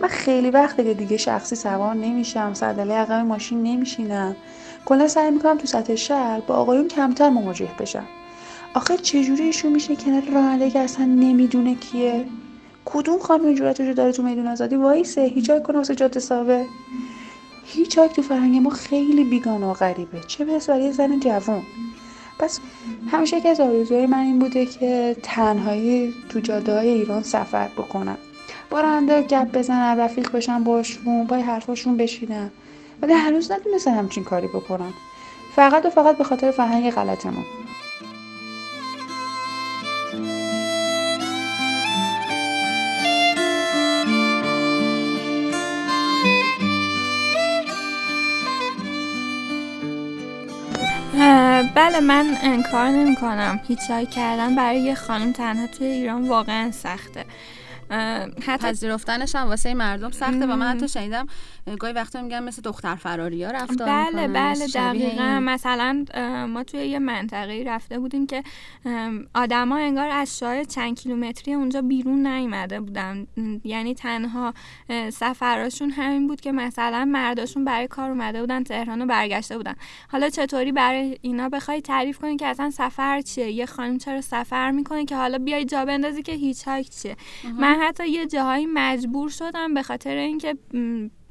من 0.00 0.08
خیلی 0.08 0.50
وقته 0.50 0.84
که 0.84 0.94
دیگه 0.94 1.16
شخصی 1.16 1.56
سوار 1.56 1.94
نمیشم 1.94 2.54
صندلی 2.54 2.92
عقب 2.92 3.12
ماشین 3.26 3.62
نمیشینم. 3.62 4.36
کلا 4.84 5.08
سعی 5.08 5.30
می‌کنم 5.30 5.58
تو 5.58 5.66
سطح 5.66 5.94
شهر 5.94 6.40
با 6.40 6.54
آقایون 6.54 6.88
کمتر 6.88 7.28
مواجه 7.28 7.68
بشم. 7.80 8.04
آخه 8.74 8.96
چجوری 8.96 9.42
ایشون 9.42 9.72
میشه 9.72 9.96
کنار 9.96 10.22
راننده 10.22 10.70
که 10.70 10.78
اصلا 10.78 11.04
نمی‌دونه 11.04 11.74
کیه؟ 11.74 12.24
کدوم 12.84 13.18
خانم 13.18 13.54
جورتشو 13.54 13.92
داره 13.92 14.12
تو 14.12 14.22
میدون 14.22 14.46
آزادی 14.46 14.76
وایسه 14.76 15.20
هیچاک 15.20 15.62
کنه 15.62 15.78
واسه 15.78 15.94
جاده 15.94 16.20
ساوه. 16.20 16.66
هیچ 17.64 17.98
تو 17.98 18.22
فرهنگ 18.22 18.56
ما 18.56 18.70
خیلی 18.70 19.24
بیگانه 19.24 19.66
و 19.66 19.72
غریبه. 19.72 20.20
چه 20.26 20.44
برسه 20.44 20.72
برای 20.72 20.92
زن 20.92 21.20
جوان؟ 21.20 21.62
پس 22.38 22.60
همیشه 23.10 23.40
که 23.40 23.48
از 23.48 23.60
آرزوهای 23.60 24.06
من 24.06 24.18
این 24.18 24.38
بوده 24.38 24.66
که 24.66 25.16
تنهایی 25.22 26.14
تو 26.28 26.40
جاده 26.40 26.74
های 26.74 26.88
ایران 26.88 27.22
سفر 27.22 27.68
بکنم. 27.68 28.18
با 28.70 28.80
راننده 28.80 29.22
گپ 29.22 29.58
بزنم 29.58 30.00
رفیق 30.00 30.32
بشم 30.32 30.64
باشون 30.64 31.24
با 31.24 31.36
حرفاشون 31.36 31.96
بشینم. 31.96 32.50
ولی 33.02 33.12
هنوز 33.12 33.52
نتونستم 33.52 33.90
همچین 33.90 34.24
کاری 34.24 34.46
بکنم. 34.46 34.92
فقط 35.56 35.86
و 35.86 35.90
فقط 35.90 36.16
به 36.16 36.24
خاطر 36.24 36.50
فرهنگ 36.50 36.90
غلطمون. 36.90 37.44
بله 51.84 52.00
من 52.00 52.36
انکار 52.42 52.88
نمی 52.88 53.16
کنم 53.16 53.60
هیچ 53.68 53.78
کردن 54.14 54.56
برای 54.56 54.80
یه 54.80 54.94
خانم 54.94 55.32
تنها 55.32 55.66
توی 55.66 55.86
ایران 55.86 56.28
واقعا 56.28 56.70
سخته. 56.70 57.24
حتی 58.46 58.66
پذیرفتنش 58.66 59.36
هم 59.36 59.46
واسه 59.46 59.74
مردم 59.74 60.10
سخته 60.10 60.46
و 60.46 60.56
من 60.56 60.76
حتی 60.76 60.88
شنیدم 60.88 61.26
گاهی 61.78 61.92
وقتا 61.92 62.22
میگن 62.22 62.42
مثل 62.42 62.62
دختر 62.62 62.94
فراری 62.94 63.44
ها 63.44 63.50
رفتار 63.50 63.88
بله 63.88 64.28
بله 64.28 64.66
دقیقا. 64.66 65.40
مثلا 65.42 66.04
ما 66.48 66.64
توی 66.64 66.80
یه 66.80 66.98
منطقه 66.98 67.64
رفته 67.66 67.98
بودیم 67.98 68.26
که 68.26 68.42
آدما 69.34 69.76
انگار 69.76 70.08
از 70.10 70.38
شاید 70.38 70.68
چند 70.68 71.00
کیلومتری 71.00 71.54
اونجا 71.54 71.82
بیرون 71.82 72.26
نیومده 72.26 72.80
بودن. 72.80 73.26
یعنی 73.64 73.94
تنها 73.94 74.54
سفراشون 75.12 75.90
همین 75.90 76.26
بود 76.26 76.40
که 76.40 76.52
مثلا 76.52 77.04
مرداشون 77.04 77.64
برای 77.64 77.86
کار 77.86 78.10
اومده 78.10 78.40
بودن 78.40 78.64
تهران 78.64 79.02
و 79.02 79.06
برگشته 79.06 79.56
بودن. 79.56 79.74
حالا 80.08 80.28
چطوری 80.28 80.72
برای 80.72 81.18
اینا 81.22 81.48
بخوای 81.48 81.80
تعریف 81.80 82.18
کنی 82.18 82.36
که 82.36 82.46
اصلا 82.46 82.70
سفر 82.70 83.20
چیه؟ 83.20 83.50
یه 83.50 83.66
خانم 83.66 83.98
چرا 83.98 84.20
سفر 84.20 84.70
می‌کنه 84.70 85.04
که 85.04 85.16
حالا 85.16 85.38
بیای 85.38 85.64
جا 85.64 85.84
بندازی 85.84 86.22
که 86.22 86.32
هیچ 86.32 86.64
چیه؟ 87.02 87.16
من 87.58 87.80
حتی 87.84 88.08
یه 88.08 88.26
جاهایی 88.26 88.66
مجبور 88.66 89.28
شدم 89.28 89.74
به 89.74 89.82
خاطر 89.82 90.16
اینکه 90.16 90.54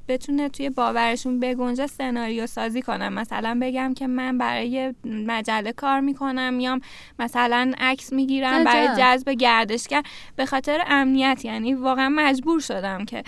بتونه 0.08 0.50
توی 0.50 0.70
باورشون 0.70 1.40
بگنجه 1.40 1.88
سناریو 1.88 2.48
سازی 2.48 2.82
کنم. 2.82 3.14
مثلا 3.14 3.58
بگم 3.62 3.94
که 3.94 4.08
من 4.08 4.38
برای 4.38 4.94
مجله 5.06 5.72
کار 5.72 6.00
می‌کنم 6.00 6.60
یا 6.60 6.80
مثلا 7.20 7.72
عکس 7.80 8.14
می‌گیرم 8.14 8.64
برای 8.64 8.88
جذب 8.98 9.30
گردشگر. 9.30 10.04
به 10.36 10.46
خاطر 10.46 10.84
امنیت 10.88 11.46
یعنی 11.46 11.74
واقعا 11.74 12.10
مجبور 12.10 12.60
شدم 12.60 13.06
که 13.06 13.24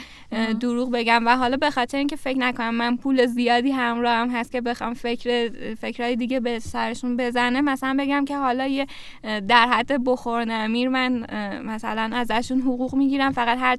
دروغ 0.60 0.92
بگم. 0.92 1.28
و 1.28 1.36
حالا 1.38 1.58
به 1.58 1.72
خاطر 1.72 1.98
اینکه 1.98 2.16
فکر 2.16 2.38
نکنم 2.38 2.76
من 2.76 2.98
پول 2.98 3.26
زیادی 3.26 3.72
همراه 3.72 4.16
هم 4.16 4.30
هست 4.30 4.52
که 4.52 4.62
بخوام 4.62 4.94
فکر 4.94 5.52
فکرهای 5.76 6.16
دیگه 6.16 6.40
به 6.40 6.60
سرشون 6.60 7.18
بزنه 7.18 7.62
مثلا 7.62 7.96
بگم 8.00 8.26
که 8.26 8.38
حالا 8.38 8.68
یه 8.68 8.88
در 9.24 9.68
حد 9.68 10.04
بخور 10.06 10.46
نمیر 10.46 10.90
من 10.90 11.26
مثلا 11.62 12.10
ازشون 12.14 12.62
حقوق 12.62 12.96
می‌گیرم. 12.96 13.32
فقط 13.32 13.58
هر 13.62 13.78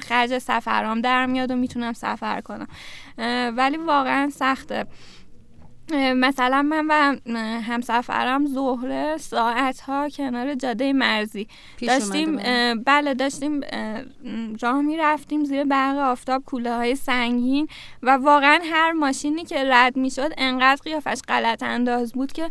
خرج 0.00 0.38
سفرام 0.38 1.00
در 1.00 1.26
میاد 1.26 1.50
و 1.50 1.56
می‌تونم 1.56 1.92
سفر 1.92 2.21
سفر 2.22 2.40
کنم. 2.40 2.66
ولی 3.56 3.76
واقعا 3.76 4.30
سخته. 4.30 4.86
مثلا 6.16 6.62
من 6.62 6.86
و 7.26 7.38
همسفرم 7.60 8.46
زهره 8.46 9.16
ساعت 9.16 9.80
ها 9.80 10.08
کنار 10.08 10.54
جاده 10.54 10.92
مرزی. 10.92 11.48
داشتیم 11.80 12.36
بله 12.74 13.14
داشتیم 13.14 13.60
راه 14.60 14.80
می 14.80 14.96
رفتیم 14.96 15.44
زیر 15.44 15.64
برق 15.64 15.96
آفتاب 15.96 16.44
کوله 16.44 16.76
های 16.76 16.94
سنگین 16.94 17.68
و 18.02 18.10
واقعا 18.10 18.58
هر 18.72 18.92
ماشینی 18.92 19.44
که 19.44 19.64
رد 19.64 19.96
می 19.96 20.10
شد 20.10 20.30
انقدر 20.38 20.80
قیافش 20.84 21.20
غلط 21.28 21.62
انداز 21.62 22.12
بود 22.12 22.32
که 22.32 22.50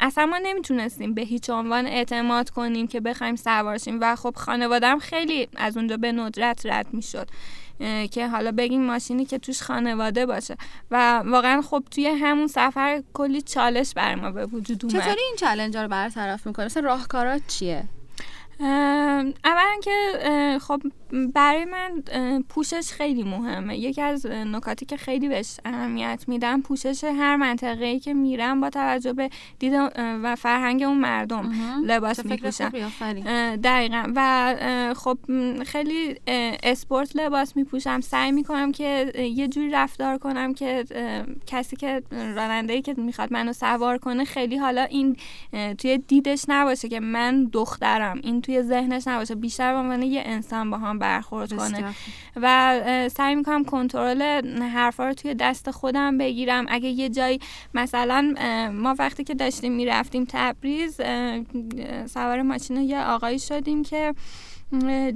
اصلا 0.00 0.26
ما 0.26 0.38
نمی‌تونستیم 0.42 1.14
به 1.14 1.22
هیچ 1.22 1.50
عنوان 1.50 1.86
اعتماد 1.86 2.50
کنیم 2.50 2.86
که 2.86 3.00
بخوایم 3.00 3.36
سوارشیم 3.36 3.98
و 4.00 4.16
خب 4.16 4.34
خانوادم 4.36 4.98
خیلی 4.98 5.48
از 5.56 5.76
اونجا 5.76 5.96
به 5.96 6.12
ندرت 6.12 6.66
رد 6.66 6.86
می 6.92 7.02
شد 7.02 7.28
که 8.10 8.28
حالا 8.28 8.52
بگیم 8.52 8.86
ماشینی 8.86 9.24
که 9.24 9.38
توش 9.38 9.62
خانواده 9.62 10.26
باشه. 10.26 10.56
و 10.90 11.22
واقعا 11.26 11.62
خب 11.62 11.84
توی 11.90 12.06
همون 12.06 12.46
سفر 12.46 13.02
کلی 13.12 13.42
چالش 13.42 13.94
بر 13.94 14.14
ما 14.14 14.30
به 14.30 14.46
وجود 14.46 14.84
اومد. 14.84 15.00
چطوری 15.00 15.20
این 15.22 15.36
چالش 15.38 15.76
رو 15.76 15.88
برطرف 15.88 16.46
می‌کنه 16.46 16.66
مثلا 16.66 16.82
راهکارات 16.82 17.40
چیه؟ 17.48 17.84
اولا 19.44 19.80
که 19.82 20.58
خب 20.60 20.82
برای 21.34 21.64
من 21.64 22.02
پوشش 22.48 22.92
خیلی 22.92 23.22
مهمه. 23.22 23.78
یکی 23.78 24.02
از 24.02 24.26
نکاتی 24.26 24.86
که 24.86 24.96
خیلی 24.96 25.28
بهش 25.28 25.56
اهمیت 25.64 26.24
میدم 26.28 26.62
پوشش 26.62 27.04
هر 27.04 27.36
منطقه 27.36 27.84
ای 27.84 28.00
که 28.00 28.14
میرم 28.14 28.60
با 28.60 28.70
توجه 28.70 29.12
به 29.12 29.30
دید 29.58 29.72
و 29.98 30.36
فرهنگ 30.36 30.82
اون 30.82 30.98
مردم 30.98 31.52
لباس 31.84 32.26
میپوشم. 32.26 32.72
دقیقا. 33.56 34.12
و 34.16 34.54
خب 34.96 35.18
خیلی 35.66 36.20
اسپورت 36.62 37.16
لباس 37.16 37.56
میپوشم. 37.56 38.00
سعی 38.00 38.32
می‌کنم 38.32 38.72
که 38.72 39.12
یه 39.34 39.48
جوری 39.48 39.70
رفتار 39.70 40.18
کنم 40.18 40.54
که 40.54 40.84
کسی 41.46 41.76
که 41.76 42.02
راننده 42.12 42.72
ای 42.72 42.82
که 42.82 42.94
می‌خواد 42.96 43.32
منو 43.32 43.52
سوار 43.52 43.98
کنه 43.98 44.24
خیلی 44.24 44.56
حالا 44.56 44.82
این 44.82 45.16
توی 45.78 45.98
دیدش 45.98 46.44
نباشه 46.48 46.88
که 46.88 47.00
من 47.00 47.44
دخترم. 47.44 48.20
این 48.22 48.42
توی 48.42 48.62
ذهنش 48.62 49.08
نباشه. 49.08 49.34
بیشتر 49.34 49.72
به 49.72 49.78
عنوان 49.78 50.02
یه 50.02 50.22
انسان 50.26 50.70
با 50.70 50.78
هم 50.78 50.97
برخورد 50.98 51.52
کنه 51.52 51.94
و 52.36 53.08
سعی 53.08 53.34
می‌کنم 53.34 53.64
کنترل 53.64 54.22
حرفا 54.60 55.06
رو 55.06 55.14
توی 55.14 55.34
دست 55.34 55.70
خودم 55.70 56.18
بگیرم. 56.18 56.66
اگه 56.68 56.88
یه 56.88 57.08
جایی 57.08 57.40
مثلا 57.74 58.34
ما 58.74 58.94
وقتی 58.98 59.24
که 59.24 59.34
داشتیم 59.34 59.72
می‌رفتیم 59.72 60.24
تبریز 60.28 61.00
سوار 62.06 62.42
ماشین 62.42 62.76
یه 62.76 63.00
آقایی 63.02 63.38
شدیم 63.38 63.82
که 63.82 64.14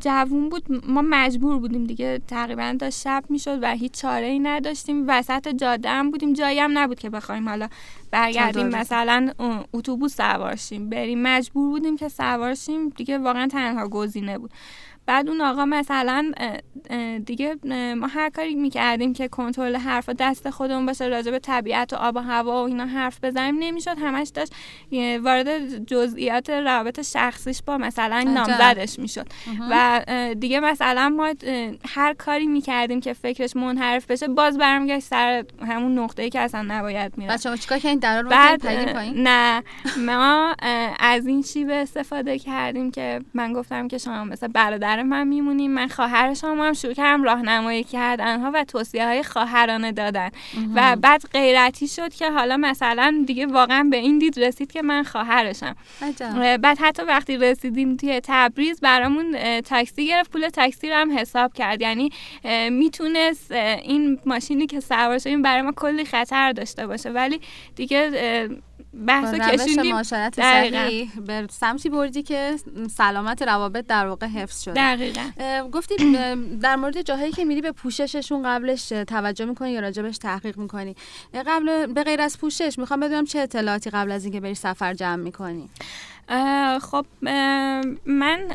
جوون 0.01 0.49
بود. 0.49 0.87
ما 0.89 1.03
مجبور 1.03 1.59
بودیم 1.59 1.85
دیگه. 1.85 2.21
تقریبا 2.29 2.77
تا 2.81 2.91
شب 2.91 3.25
می‌شد 3.29 3.59
و 3.63 3.75
هیچ 3.75 3.93
چاره 3.93 4.27
ای 4.27 4.39
نداشتیم. 4.39 5.05
وسط 5.09 5.49
جاده 5.49 5.91
هم 5.91 6.11
بودیم. 6.11 6.33
جایی 6.33 6.61
هم 6.61 6.79
نبود 6.79 6.99
که 6.99 7.11
بخوایم 7.11 7.49
حالا 7.49 7.69
برگردیم 8.11 8.67
مثلا 8.67 9.33
اتوبوس 9.73 10.17
سوارشیم 10.17 10.91
بریم. 10.91 11.23
مجبور 11.23 11.71
بودیم 11.71 11.97
که 11.97 12.09
سوارشیم 12.09 12.89
دیگه 12.89 13.19
واقعا 13.19 13.47
تنها 13.47 13.89
گزینه 13.89 14.39
بود. 14.39 14.51
بعد 15.07 15.29
اون 15.29 15.41
آقا 15.41 15.65
مثلا 15.65 16.33
دیگه 17.27 17.57
ما 17.95 18.07
هر 18.07 18.31
کاری 18.31 18.55
می‌کردیم 18.55 19.13
که 19.13 19.29
کنترل 19.29 19.77
حرف 19.77 20.09
دست 20.09 20.51
خودمون 20.51 20.87
باشه 20.87 21.07
راجع 21.07 21.31
به 21.31 21.39
طبیعت 21.39 21.93
و 21.93 21.97
آب 21.97 22.17
و 22.17 22.21
هوا 22.21 22.63
و 22.63 22.67
اینا 22.67 22.87
حرف 22.87 23.19
بزنیم 23.23 23.57
نمی‌شد. 23.59 23.97
همش 23.99 24.29
داشت 24.29 24.53
وارد 25.23 25.79
جزئیات 25.87 26.51
رابط 26.51 27.01
شخصیش 27.01 27.63
با 27.63 27.79
مثلا 27.79 28.23
نامزدش 28.23 28.99
می‌شد. 28.99 29.27
و 29.71 30.05
دیگه 30.41 30.61
مثلا 30.61 31.09
ما 31.09 31.35
هر 31.89 32.15
کاری 32.15 32.47
می‌کردیم 32.47 33.01
که 33.01 33.13
فکرش 33.13 33.57
منحرف 33.57 34.11
بشه 34.11 34.29
باز 34.29 34.59
برمیگشت 34.59 35.05
سر 35.05 35.45
همون 35.67 35.99
نقطه‌ای 35.99 36.31
که 36.31 36.41
اصلا 36.41 36.63
نباید 36.63 37.19
میره 37.19 37.37
شما 37.37 37.57
چیکار 37.57 37.79
کردین؟ 37.79 37.99
در 37.99 38.23
بعد 38.23 38.67
نه. 39.17 39.63
ما 39.99 40.55
از 41.01 41.27
این 41.27 41.43
شیوه 41.43 41.75
استفاده 41.75 42.39
کردیم 42.39 42.91
که 42.91 43.21
من 43.35 43.53
گفتم 43.53 43.89
که 43.89 43.99
شما 43.99 44.25
مثل 44.25 44.49
برادر 44.49 44.92
من 45.01 45.29
میمونیم 45.29 45.71
من 45.71 45.89
خواهرشم 45.89 46.61
هم 46.61 46.73
شروع 46.73 46.95
کردم 46.95 47.23
راهنمایی 47.23 47.85
کردن 47.85 48.41
ها 48.41 48.51
و 48.55 48.65
توصیه 48.65 49.07
های 49.07 49.23
خواهرانه 49.23 49.93
دادن. 49.93 50.31
و 50.75 50.97
بعد 50.97 51.23
غیرتی 51.33 51.89
شد 51.89 52.15
که 52.15 52.31
حالا 52.31 52.57
مثلا 52.57 53.25
دیگه 53.27 53.47
واقعا 53.47 53.89
به 53.91 53.97
این 53.97 54.19
دید 54.19 54.41
رسید 54.41 54.73
که 54.73 54.83
من 54.83 55.03
خواهرشم. 55.03 55.77
بعد 56.63 56.79
حتی 56.81 57.03
وقتی 57.03 57.37
رسیدیم 57.37 57.97
توی 57.97 58.21
تبریز 58.25 58.81
برامون 58.81 59.61
تاکسی 59.61 60.07
گرفت. 60.07 60.31
پول 60.31 60.49
تاکسی 60.49 60.89
رو 60.89 60.97
هم 60.97 61.19
حساب 61.19 61.53
کرد. 61.53 61.81
یعنی 61.81 62.11
می‌تونست 62.71 63.53
این 63.53 64.19
ماشینی 64.27 64.67
که 64.67 64.81
سوار 64.81 65.19
شدیم 65.19 65.43
برای 65.43 65.63
ما 65.63 65.73
کلی 65.73 66.05
خطر 66.05 66.53
داشته 66.53 66.87
باشه. 66.87 67.11
ولی 67.11 67.41
دیگه 67.77 68.11
بحث 69.07 69.35
کشیدیم 69.35 69.93
معاشرت 69.93 70.35
صحیح. 70.35 71.11
به 71.27 71.47
سمتی 71.51 71.89
بردی 71.89 72.23
که 72.23 72.57
سلامت 72.91 73.43
روابط 73.43 73.87
در 73.87 74.07
واقع 74.07 74.27
حفظ 74.27 74.63
شده. 74.63 74.75
دقیقا. 74.75 75.31
گفتی 75.73 76.17
در 76.61 76.77
مورد 76.77 77.03
جاهایی 77.03 77.33
که 77.33 77.45
میری 77.45 77.61
به 77.61 77.73
پوشششون 77.73 78.43
قبلش 78.43 78.89
توجه 78.89 79.45
می‌کنی 79.45 79.71
یا 79.71 79.81
راجبش 79.81 80.19
تحقیق 80.19 80.59
می‌کنی؟ 80.59 80.97
قبل 81.47 81.87
به 81.87 82.03
غیر 82.03 82.21
از 82.21 82.39
پوشش 82.39 82.79
می‌خوام 82.79 83.01
بدونم 83.01 83.25
چه 83.25 83.39
اطلاعاتی 83.39 83.91
قبل 83.91 84.13
از 84.13 84.25
اینکه 84.25 84.41
بری 84.41 84.55
سفر 84.55 84.95
جمع 84.95 85.23
می‌کنی؟ 85.23 85.69
خب 86.83 87.07
من 88.07 88.49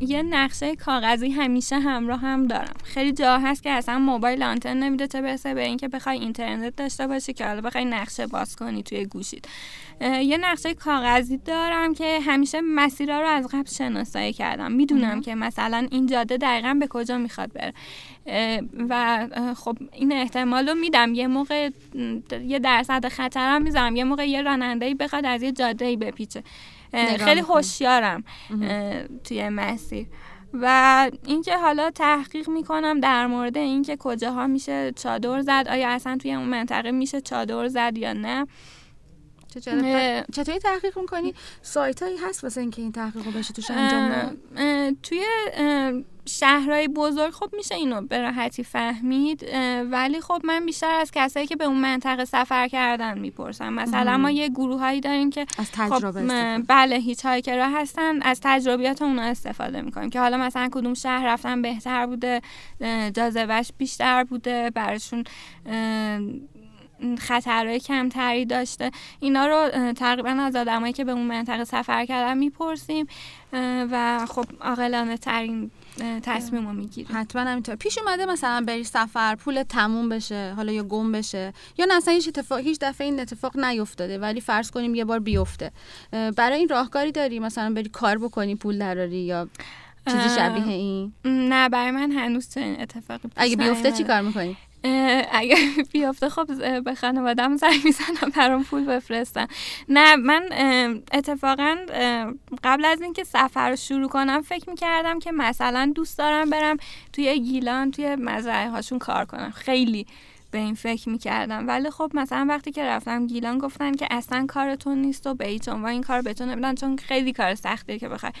یه 0.00 0.22
نقشه 0.22 0.76
کاغذی 0.76 1.30
همیشه 1.30 1.78
همراه 1.78 2.20
هم 2.20 2.46
دارم. 2.46 2.74
خیلی 2.84 3.12
جا 3.12 3.38
هست 3.38 3.62
که 3.62 3.70
اصلا 3.70 3.98
موبایل 3.98 4.42
آنتن 4.42 4.76
نمیده 4.76 5.06
تا 5.06 5.20
برسه 5.20 5.54
به 5.54 5.64
اینکه 5.64 5.88
بخوای 5.88 6.18
اینترنت 6.18 6.76
داشته 6.76 7.06
باشی 7.06 7.32
که 7.32 7.46
حالا 7.46 7.60
بخوای 7.60 7.84
نقشه 7.84 8.26
باز 8.26 8.56
کنی 8.56 8.82
توی 8.82 9.06
گوشید 9.06 9.48
یه 10.00 10.38
نقشه 10.38 10.74
کاغذی 10.74 11.36
دارم 11.36 11.94
که 11.94 12.20
همیشه 12.20 12.60
مسیرها 12.60 13.20
رو 13.20 13.26
از 13.26 13.46
قبل 13.46 13.68
شناسایی 13.70 14.32
کردم. 14.32 14.72
می‌دونم 14.72 15.20
که 15.20 15.34
مثلا 15.34 15.86
این 15.90 16.06
جاده 16.06 16.36
دقیقا 16.36 16.76
به 16.80 16.86
کجا 16.86 17.18
می‌خواد 17.18 17.52
بره. 17.52 17.74
و 18.88 19.26
خب 19.56 19.76
این 19.92 20.12
احتمال 20.12 20.68
رو 20.68 20.74
میدم. 20.74 21.14
یه 21.14 21.26
موقع 21.26 21.70
یه 22.44 22.58
درصد 22.58 23.08
خطرم 23.08 23.62
می‌ذارم. 23.62 23.96
یه 23.96 24.04
موقع 24.04 24.28
یه 24.28 24.42
راننده 24.42 24.94
بخواد 24.94 25.26
از 25.26 25.42
یه 25.42 25.52
جاده 25.52 25.96
بپیچه. 25.96 26.42
خیلی 27.18 27.40
هوشیارم 27.40 28.24
توی 29.24 29.48
مسیر. 29.48 30.06
و 30.52 31.10
اینکه 31.26 31.56
حالا 31.56 31.90
تحقیق 31.90 32.48
می‌کنم 32.48 33.00
در 33.00 33.26
مورد 33.26 33.56
اینکه 33.56 33.96
کجاها 33.96 34.46
میشه 34.46 34.92
چادر 34.96 35.40
زد 35.40 35.66
آیا 35.70 35.88
اصلا 35.88 36.16
توی 36.16 36.34
اون 36.34 36.48
منطقه 36.48 36.90
میشه 36.90 37.20
چادر 37.20 37.68
زد 37.68 37.98
یا 37.98 38.12
نه. 38.12 38.46
چطوری 40.32 40.58
تحقیق 40.58 40.98
می‌کنی؟ 40.98 41.34
سایت 41.62 42.02
هایی 42.02 42.16
هست 42.16 42.44
واسه 42.44 42.60
اینکه 42.60 42.82
این 42.82 42.92
تحقیق 42.92 43.24
رو 43.24 43.32
بشه 43.32 43.52
توش 43.52 43.70
انجام 43.70 44.36
توی 45.02 45.24
شهرهای 46.26 46.88
بزرگ 46.88 47.32
خب 47.32 47.50
میشه 47.52 47.74
اینو 47.74 48.00
به 48.00 48.20
راحتی 48.20 48.64
فهمید 48.64 49.46
ولی 49.90 50.20
خب 50.20 50.40
من 50.44 50.66
بیشتر 50.66 50.94
از 51.00 51.10
کسایی 51.10 51.46
که 51.46 51.56
به 51.56 51.64
اون 51.64 51.76
منطقه 51.80 52.24
سفر 52.24 52.68
کردن 52.68 53.18
می‌پرسم. 53.18 53.72
مثلا 53.72 54.18
ما 54.18 54.30
یه 54.30 54.48
گروه 54.48 54.80
هایی 54.80 55.00
داریم 55.00 55.30
که 55.30 55.46
از 55.58 55.70
تجربه 55.72 56.20
خب 56.20 56.64
بله 56.68 56.96
هیچ 56.96 57.26
هایکرها 57.26 57.78
هستن 57.80 58.22
از 58.22 58.40
تجربیات 58.42 59.02
اونا 59.02 59.22
استفاده 59.22 59.82
می‌کنیم. 59.82 60.10
که 60.10 60.20
حالا 60.20 60.38
مثلا 60.38 60.68
کدوم 60.72 60.94
شهر 60.94 61.26
رفتن 61.26 61.62
بهتر 61.62 62.06
بوده 62.06 62.42
جاذبهش 63.14 63.70
بیشتر 63.78 64.24
بوده 64.24 64.70
براشون 64.70 65.24
خطرهای 67.18 67.80
کمتری 67.80 68.46
داشته. 68.46 68.90
اینا 69.20 69.46
رو 69.46 69.92
تقریبا 69.92 70.30
از 70.30 70.56
آدمایی 70.56 70.92
که 70.92 71.04
به 71.04 71.12
اون 71.12 71.26
منطقه 71.26 71.64
سفر 71.64 72.06
کردن 72.06 72.38
می‌پرسیم 72.38 73.06
و 73.90 74.26
خب 74.28 74.44
عاقلانه 74.60 75.16
ترین 75.16 75.70
تصمیم 76.22 76.66
رو 76.66 76.72
می‌گیریم. 76.72 77.16
حتما 77.16 77.42
همینطور. 77.42 77.74
پیش 77.74 77.98
اومده 77.98 78.26
مثلا 78.26 78.64
بری 78.66 78.84
سفر 78.84 79.34
پول 79.34 79.62
تموم 79.62 80.08
بشه 80.08 80.52
حالا 80.56 80.72
یا 80.72 80.82
گم 80.82 81.12
بشه 81.12 81.52
یا 81.78 81.86
نه 81.86 81.94
اصلا 81.94 82.14
هیچ 82.14 82.28
اتفاق 82.28 82.58
هیچ 82.58 82.78
دفعه 82.80 83.04
این 83.06 83.20
اتفاق 83.20 83.58
نیفتاده 83.58 84.18
ولی 84.18 84.40
فرض 84.40 84.70
کنیم 84.70 84.94
یه 84.94 85.04
بار 85.04 85.18
بیفته. 85.18 85.72
برای 86.36 86.58
این 86.58 86.68
راهکاری 86.68 87.12
داری؟ 87.12 87.38
مثلا 87.38 87.74
بری 87.74 87.88
کار 87.88 88.18
بکنی 88.18 88.54
پول 88.54 88.78
دراری 88.78 89.16
یا 89.16 89.48
چیزی 90.06 90.36
شبیه 90.36 90.68
این؟ 90.68 91.12
نه 91.24 91.68
برای 91.68 91.90
من 91.90 92.10
هنوز 92.12 92.54
چنین 92.54 92.80
اتفاقی 92.80 93.28
اگه 93.36 93.56
بیفته 93.56 93.92
چی 93.92 94.04
کار 94.04 94.20
می‌کنی؟ 94.20 94.56
اگر 95.32 95.56
بیافته 95.92 96.28
خب 96.28 96.80
به 96.80 96.94
خانوادم 96.94 97.56
زنگ 97.56 97.80
می‌زنم 97.84 98.30
برام 98.36 98.64
پول 98.64 98.84
بفرستن. 98.84 99.46
نه 99.88 100.16
من 100.16 100.48
اتفاقا 101.12 101.76
قبل 102.64 102.84
از 102.84 103.02
اینکه 103.02 103.24
سفر 103.24 103.70
رو 103.70 103.76
شروع 103.76 104.08
کنم 104.08 104.42
فکر 104.42 104.70
می‌کردم 104.70 105.18
که 105.18 105.32
مثلا 105.32 105.92
دوست 105.94 106.18
دارم 106.18 106.50
برم 106.50 106.76
توی 107.12 107.40
گیلان 107.40 107.90
توی 107.90 108.16
مزرعه 108.16 108.68
هاشون 108.70 108.98
کار 108.98 109.24
کنم. 109.24 109.50
خیلی. 109.50 110.06
به 110.54 110.60
این 110.60 110.74
فکر 110.74 111.08
می‌کردم. 111.08 111.68
ولی 111.68 111.90
خب 111.90 112.10
مثلا 112.14 112.46
وقتی 112.48 112.72
که 112.72 112.84
رفتم 112.84 113.26
گیلان 113.26 113.58
گفتن 113.58 113.92
که 113.92 114.06
اصلا 114.10 114.46
کارتون 114.48 114.98
نیست 114.98 115.26
و 115.26 115.34
به 115.34 115.46
هیچ 115.46 115.68
عنوان 115.68 115.90
این 115.90 116.02
کار 116.02 116.22
بهتون 116.22 116.48
نمیدن 116.48 116.74
چون 116.74 116.96
خیلی 116.96 117.32
کار 117.32 117.54
سختیه 117.54 117.98
که 117.98 118.08
بخوای 118.08 118.32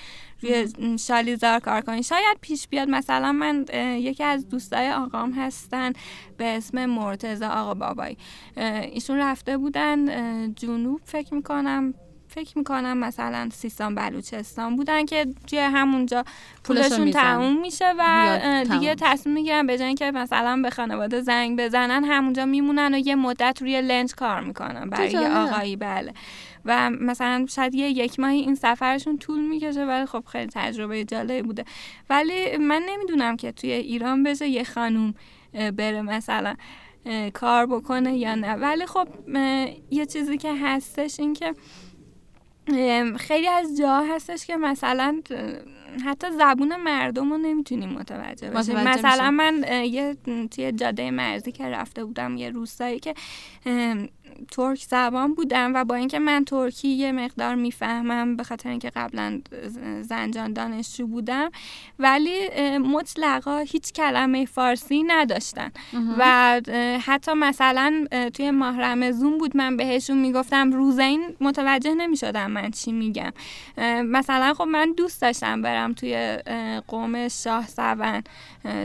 روی 0.42 0.68
شالیزار 0.98 1.60
کار 1.60 1.80
کنی. 1.80 2.02
شاید 2.02 2.38
پیش 2.40 2.68
بیاد 2.68 2.88
مثلا 2.88 3.32
من 3.32 3.64
یکی 3.98 4.24
از 4.24 4.48
دوستای 4.48 4.90
آقام 4.90 5.32
هستن 5.32 5.92
به 6.36 6.56
اسم 6.56 6.86
مرتزا 6.86 7.48
آقا 7.48 7.74
بابایی 7.74 8.16
ایشون 8.92 9.18
رفته 9.18 9.56
بودن 9.56 10.54
جنوب 10.54 11.00
فکر 11.04 11.34
می‌کنم. 11.34 11.94
فکر 12.34 12.58
می‌کنم 12.58 12.98
مثلا 12.98 13.48
سیستان 13.52 13.94
بلوچستان 13.94 14.76
بودن 14.76 15.04
که 15.04 15.26
توی 15.46 15.58
همونجا 15.58 16.24
پولشون 16.64 17.10
تموم 17.10 17.60
میشه 17.60 17.94
و 17.98 18.38
دیگه 18.72 18.94
تصمیم 18.94 19.34
می‌گیرن 19.34 19.66
به 19.66 19.78
جای 19.78 19.94
که 19.94 20.10
مثلا 20.10 20.60
به 20.62 20.70
خانواده 20.70 21.20
زنگ 21.20 21.60
بزنن 21.60 22.04
همونجا 22.04 22.44
میمونن 22.44 22.94
و 22.94 22.98
یه 22.98 23.14
مدت 23.14 23.58
روی 23.60 23.82
لنج 23.82 24.14
کار 24.14 24.40
می‌کنن 24.40 24.90
برای 24.90 25.16
آقایی. 25.16 25.76
بله. 25.76 26.14
و 26.64 26.90
مثلا 26.90 27.46
شاید 27.48 27.74
یه 27.74 27.90
یک 27.90 28.20
ماهی 28.20 28.38
این 28.38 28.54
سفرشون 28.54 29.18
طول 29.18 29.40
می‌کشه 29.40 29.84
ولی 29.84 30.06
خب 30.06 30.24
خیلی 30.32 30.50
تجربه 30.54 31.04
جالبی 31.04 31.42
بوده. 31.42 31.64
ولی 32.10 32.56
من 32.56 32.82
نمی‌دونم 32.88 33.36
که 33.36 33.52
توی 33.52 33.72
ایران 33.72 34.22
بشه 34.22 34.48
یه 34.48 34.64
خانوم 34.64 35.14
بره 35.52 36.02
مثلا 36.02 36.54
کار 37.34 37.66
بکنه 37.66 38.16
یا 38.16 38.34
نه. 38.34 38.54
ولی 38.54 38.86
خب 38.86 39.08
یه 39.90 40.06
چیزی 40.06 40.38
که 40.38 40.54
هستش 40.54 41.20
این 41.20 41.34
که 41.34 41.54
خیلی 43.18 43.48
از 43.48 43.76
جا 43.78 44.00
هستش 44.00 44.46
که 44.46 44.56
مثلا 44.56 45.22
حتی 46.04 46.26
زبون 46.30 46.76
مردم 46.76 47.30
رو 47.32 47.38
نمی‌تونیم 47.38 47.88
متوجه 47.88 48.50
بشیم. 48.50 48.74
مثلا 48.80 49.30
من 49.30 49.64
یه 49.84 50.16
توی 50.50 50.72
جاده 50.72 51.10
مرزی 51.10 51.52
که 51.52 51.64
رفته 51.64 52.04
بودم 52.04 52.36
یه 52.36 52.50
روستایی 52.50 53.00
که 53.00 53.14
ترک 54.50 54.78
زبان 54.78 55.34
بودم 55.34 55.74
و 55.74 55.84
با 55.84 55.94
اینکه 55.94 56.18
من 56.18 56.44
ترکی 56.44 56.88
یه 56.88 57.12
مقدار 57.12 57.54
می‌فهمم 57.54 58.36
به 58.36 58.44
خاطر 58.44 58.68
اینکه 58.68 58.90
قبلا 58.90 59.40
زنجان 60.00 60.52
دانشجو 60.52 61.06
بودم 61.06 61.50
ولی 61.98 62.48
مطلقا 62.78 63.58
هیچ 63.58 63.92
کلمه 63.92 64.44
فارسی 64.44 65.02
نداشتن. 65.02 65.70
و 66.18 66.60
حتی 67.00 67.32
مثلا 67.32 68.06
توی 68.34 68.50
ماه 68.50 68.80
رمزون 68.80 69.38
بود 69.38 69.56
من 69.56 69.76
بهشون 69.76 70.18
می‌گفتم 70.18 70.72
روزین 70.72 71.36
متوجه 71.40 71.94
نمی‌شدم 71.94 72.50
من 72.50 72.70
چی 72.70 72.92
میگم. 72.92 73.32
مثلا 74.04 74.54
خب 74.54 74.64
من 74.64 74.92
دوست 74.96 75.22
داشتم 75.22 75.62
برم 75.62 75.92
توی 75.92 76.38
قوم 76.88 77.28
شاه 77.28 77.66
سون 77.68 78.22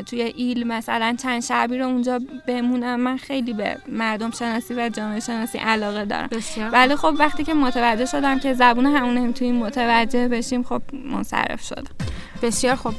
توی 0.05 0.21
ایل 0.21 0.67
مثلا 0.67 1.15
چند 1.21 1.41
شبی 1.41 1.77
رو 1.77 1.85
اونجا 1.85 2.19
بمونم. 2.47 2.99
من 2.99 3.17
خیلی 3.17 3.53
به 3.53 3.77
مردم 3.87 4.31
شناسی 4.31 4.73
و 4.73 4.89
جامعه 4.89 5.19
شناسی 5.29 5.57
علاقه 5.57 6.05
دارم. 6.05 6.29
ولی 6.71 6.95
خب 6.95 7.15
وقتی 7.19 7.43
که 7.43 7.53
متوجه 7.53 8.05
شدم 8.05 8.39
که 8.39 8.53
زبون 8.53 8.85
همون 8.85 9.17
نمی‌تونیم 9.17 9.55
متوجه 9.55 10.27
بشیم 10.27 10.63
خب 10.63 10.81
منصرف 10.93 11.63
شدم. 11.63 11.95
بسیار 12.41 12.75
خوب. 12.75 12.93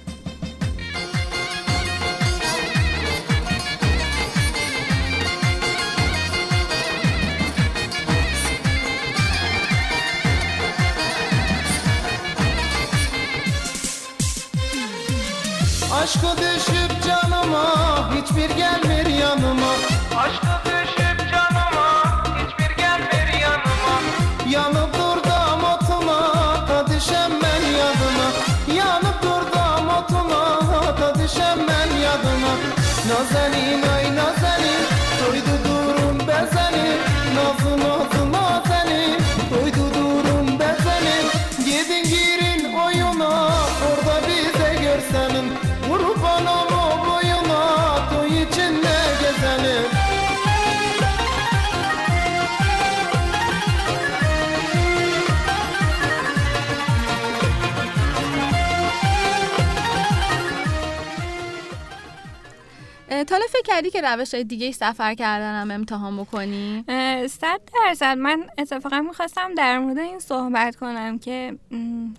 تا 63.31 63.37
حالا 63.37 63.47
فکر 63.49 63.63
کردی 63.63 63.91
که 63.91 64.01
روش 64.01 64.35
دیگه 64.35 64.73
سفر 64.73 65.15
کردن 65.15 65.61
هم 65.61 65.71
امتحان 65.71 66.17
بکنی؟ 66.17 66.85
صد 67.29 67.61
درصد 67.75 68.19
من 68.19 68.51
اتفاقا 68.59 69.01
می‌خواستم 69.01 69.55
در 69.55 69.79
مورد 69.79 69.99
این 69.99 70.19
صحبت 70.19 70.77
کنم 70.77 71.19
که 71.19 71.59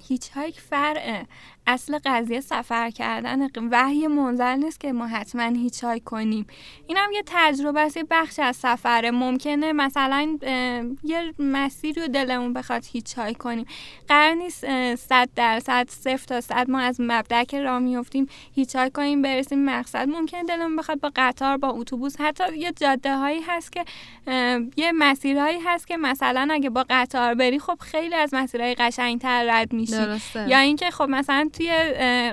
هیچ 0.08 0.30
هایک 0.36 0.60
فرعه 0.60 1.26
اصل 1.68 2.00
قضیه 2.06 2.42
سفر 2.42 2.90
کردن 2.90 3.48
وحی 3.72 4.08
منزل 4.08 4.56
نیست 4.56 4.80
که 4.80 4.92
ما 4.94 5.08
حتما 5.08 5.44
هیچ 5.44 5.84
های 5.84 6.00
کنیم. 6.00 6.48
این 6.88 6.98
هم 6.98 7.12
یه 7.12 7.24
تجربه 7.26 7.82
است 7.82 7.98
یه 7.98 8.06
بخش 8.10 8.40
از 8.40 8.56
سفره. 8.56 9.12
ممکنه 9.12 9.74
مثلا 9.74 10.38
یه 11.04 11.34
مسیر 11.40 12.00
رو 12.02 12.08
دلمون 12.08 12.54
بخواد 12.54 12.86
هیچ 12.92 13.14
های 13.14 13.34
کنیم. 13.34 13.66
قرار 14.08 14.34
نیست 14.34 14.96
صد 14.96 15.30
درصد 15.36 15.90
صفر 15.90 16.26
تا 16.26 16.42
صد 16.42 16.70
ما 16.70 16.80
از 16.80 16.96
مبدع 17.00 17.44
که 17.44 17.62
راه 17.62 17.80
میفتیم 17.80 18.28
هیچ 18.56 18.76
های 18.76 18.90
کنیم 18.90 19.22
برسیم 19.22 19.66
مقصد. 19.66 20.08
ممکنه 20.10 20.44
دلمون 20.44 20.76
بخواد 20.76 21.00
با 21.00 21.12
قطار 21.16 21.58
با 21.58 21.70
اتوبوس 21.70 22.16
حتی 22.20 22.58
یه 22.58 22.72
جاده 22.72 23.18
هایی 23.18 23.42
هست 23.48 23.72
که 23.72 23.86
یه 24.78 24.92
مسیرهایی 24.92 25.60
هست 25.60 25.88
که 25.88 25.98
مثلا 25.98 26.48
اگه 26.52 26.70
با 26.70 26.86
قطار 26.90 27.34
بری 27.34 27.60
خب 27.60 27.78
خیلی 27.80 28.16
از 28.16 28.34
مسیرهای 28.34 28.76
قشنگتر 28.76 29.46
رد 29.50 29.74
میشی. 29.74 30.06
یا 30.48 30.60
اینکه 30.60 30.92
خب 30.92 31.04
مثلا 31.10 31.50
توی 31.54 31.72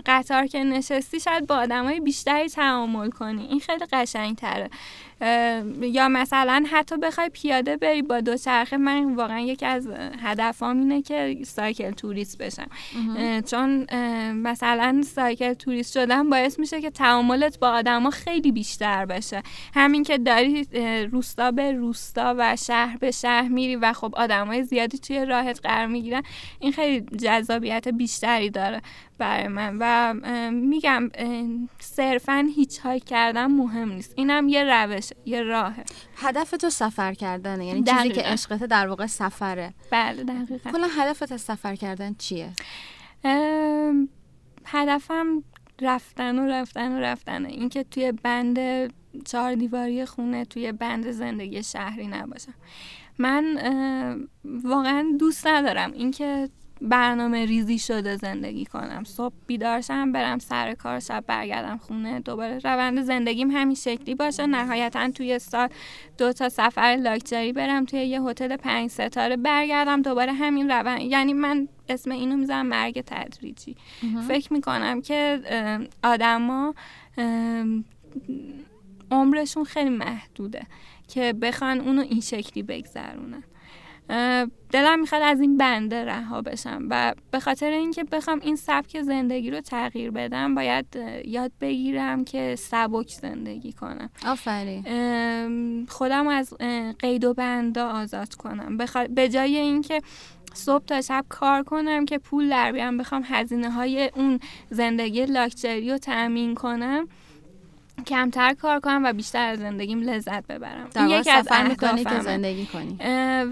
قطار 0.07 0.47
که 0.47 0.65
نشستی 0.65 1.21
شاید 1.21 1.47
با 1.47 1.57
آدمای 1.57 2.01
بیشتری 2.01 2.49
تعامل 2.49 3.11
کنی. 3.11 3.47
این 3.47 3.61
خیلی 3.61 3.87
قشنگ 3.93 4.37
تره 4.37 4.71
یا 5.81 6.09
مثلا 6.09 6.65
حتی 6.71 6.97
بخوای 6.97 7.29
پیاده 7.29 7.77
بری 7.77 8.03
با 8.03 8.21
دوچرخه 8.21 8.77
من 8.77 9.15
واقعا 9.15 9.41
یکی 9.41 9.67
از 9.67 9.89
هدفام 10.23 10.79
اینه 10.79 11.03
که 11.03 11.39
سایکل 11.47 11.91
توریست 11.91 12.39
بشم. 12.39 12.69
چون 13.47 13.87
مثلا 14.33 15.03
سایکل 15.03 15.53
توریست 15.53 15.93
شدن 15.93 16.31
باعث 16.31 16.59
میشه 16.59 16.81
که 16.81 16.91
تعاملت 16.91 17.59
با 17.59 17.69
آدما 17.69 18.11
خیلی 18.11 18.53
بیشتر 18.53 19.07
بشه. 19.07 19.43
همین 19.75 20.03
که 20.03 20.19
داری 20.19 20.65
روستا 21.13 21.51
به 21.51 21.73
روستا 21.73 22.35
و 22.39 22.57
شهر 22.57 22.97
به 22.97 23.11
شهر 23.11 23.49
میری 23.49 23.77
و 23.77 23.93
خب 23.93 24.15
آدمای 24.17 24.63
زیادی 24.63 24.99
توی 24.99 25.25
راهت 25.25 25.61
قرار 25.63 25.87
می‌گیرن 25.87 26.23
این 26.59 26.73
خیلی 26.73 27.01
جذابیت 27.01 27.89
بیشتری 27.89 28.51
داره 28.51 28.83
برای 29.19 29.49
من. 29.49 29.77
و 29.81 30.15
میگم 30.51 31.11
صرفا 31.81 32.49
هیچ 32.57 32.79
های 32.79 33.01
کردن 33.01 33.47
مهم 33.47 33.93
نیست. 33.93 34.13
اینم 34.17 34.49
یه 34.49 34.65
روش. 34.65 35.08
یه 35.25 35.43
راهه. 35.43 35.85
هدف 36.17 36.51
تو 36.51 36.71
سفر 36.71 37.15
کردنه 37.15 37.67
یعنی 37.67 37.83
چیزی 37.83 38.09
که 38.09 38.23
عشقته 38.23 38.67
در 38.67 38.89
واقع 38.89 39.07
سفره. 39.07 39.75
بله 39.91 40.25
دقیقا. 40.25 40.71
کلا 40.71 40.89
هدفت 40.99 41.33
از 41.33 41.41
سفر 41.41 41.75
کردن 41.75 42.15
چیه؟ 42.15 42.53
هدفم 44.65 45.45
رفتن 45.81 46.39
و 46.39 46.47
رفتن 46.47 46.93
و 46.93 47.01
رفتنه 47.01 47.49
اینکه 47.49 47.85
توی 47.85 48.13
بند 48.13 48.59
چهار 49.25 49.55
دیواری 49.55 50.07
خونه 50.07 50.45
توی 50.45 50.73
بند 50.73 51.11
زندگی 51.11 51.63
شهری 51.63 52.07
نباشم. 52.07 52.55
من 53.19 53.59
واقعا 54.45 55.17
دوست 55.19 55.47
ندارم. 55.47 55.93
اینکه 55.93 56.49
برنامه 56.81 57.47
ریزی 57.47 57.79
شده 57.79 58.17
زندگی 58.17 58.65
کنم. 58.65 59.05
صبح 59.05 59.35
بیدارشم 59.47 60.13
برم 60.13 60.39
سر 60.39 60.75
کار 60.75 61.01
شب 61.01 61.25
برگردم 61.27 61.77
خونه. 61.77 62.21
دوباره 62.21 62.59
روند 62.59 63.03
زندگیم 63.03 63.51
همین 63.51 63.75
شکلی 63.75 64.15
باشه. 64.15 64.47
نهایتا 64.47 65.11
توی 65.11 65.39
سال 65.39 65.69
دو 66.19 66.33
تا 66.33 66.49
سفر 66.49 66.99
لاکچری 67.01 67.53
برم. 67.53 67.85
توی 67.85 68.01
یه 68.01 68.23
هتل 68.23 68.57
پنج 68.57 68.91
ستاره 68.91 69.37
برگردم. 69.37 70.03
دوباره 70.03 70.33
همین 70.33 70.71
روند. 70.71 71.01
یعنی 71.01 71.33
من 71.33 71.69
اسم 71.89 72.11
اینو 72.11 72.37
می‌ذارم 72.37 72.67
مرگ 72.67 73.01
تدریجی. 73.07 73.77
فکر 74.29 74.53
می‌کنم 74.53 75.03
که 75.03 75.41
آدما 76.03 76.75
عمرشون 79.11 79.65
خیلی 79.65 79.91
محدوده 79.91 80.63
که 81.09 81.33
بخوان 81.33 81.81
اونو 81.81 82.03
این 82.03 82.21
شکلی 82.21 82.63
بگذرونن. 82.63 83.43
دلم 84.71 85.01
می‌خواد 85.01 85.23
از 85.23 85.41
این 85.41 85.57
بنده 85.57 86.05
رها 86.05 86.43
بشم 86.43 86.87
و 86.91 87.15
به 87.31 87.41
خاطر 87.41 87.71
اینکه 87.71 88.05
بخوام 88.05 88.41
این 88.43 88.57
سبک 88.57 89.03
زندگی 89.03 89.51
رو 89.51 89.61
تغییر 89.61 90.11
بدم 90.11 90.55
باید 90.55 90.87
یاد 91.25 91.53
بگیرم 91.61 92.25
که 92.25 92.57
سبک 92.59 93.09
زندگی 93.09 93.73
کنم. 93.73 94.11
آفرین. 94.27 95.87
خودم 95.87 96.29
از 96.29 96.55
قید 96.99 97.25
و 97.25 97.35
بندا 97.35 97.89
آزاد 97.89 98.35
کنم. 98.35 98.79
به 99.11 99.29
جای 99.29 99.57
اینکه 99.57 100.01
صبح 100.55 100.85
تا 100.85 101.01
شب 101.01 101.25
کار 101.29 101.63
کنم 101.63 102.05
که 102.05 102.19
پول 102.19 102.49
در 102.51 102.73
بیام 102.73 102.97
بخوام 102.97 103.23
هزینه 103.27 103.71
های 103.71 104.11
اون 104.15 104.41
زندگی 104.71 105.27
لاکچری 105.27 105.91
رو 105.91 105.99
تأمین 105.99 106.55
کنم 106.55 107.09
کمتر 108.07 108.55
کار 108.55 108.81
کنم 108.81 109.01
و 109.05 109.13
بیشتر 109.13 109.49
از 109.49 109.59
زندگیم 109.59 110.01
لذت 110.01 110.47
ببرم. 110.47 110.89
این 110.97 111.09
یکی 111.09 111.31
از 111.31 111.49
که 112.05 112.21
زندگی 112.21 112.67
کنی. 112.67 112.99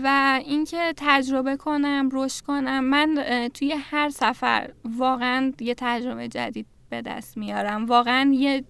و 0.02 0.40
اینکه 0.46 0.94
تجربه 0.96 1.56
کنم 1.56 2.08
رشد 2.12 2.44
کنم. 2.44 2.84
من 2.84 3.18
توی 3.54 3.72
هر 3.72 4.10
سفر 4.10 4.70
واقعا 4.84 5.52
یه 5.60 5.74
تجربه 5.76 6.28
جدید 6.28 6.66
به 6.90 7.02
دست 7.02 7.36
میارم. 7.36 7.86
واقعا 7.86 8.32
یه 8.34 8.64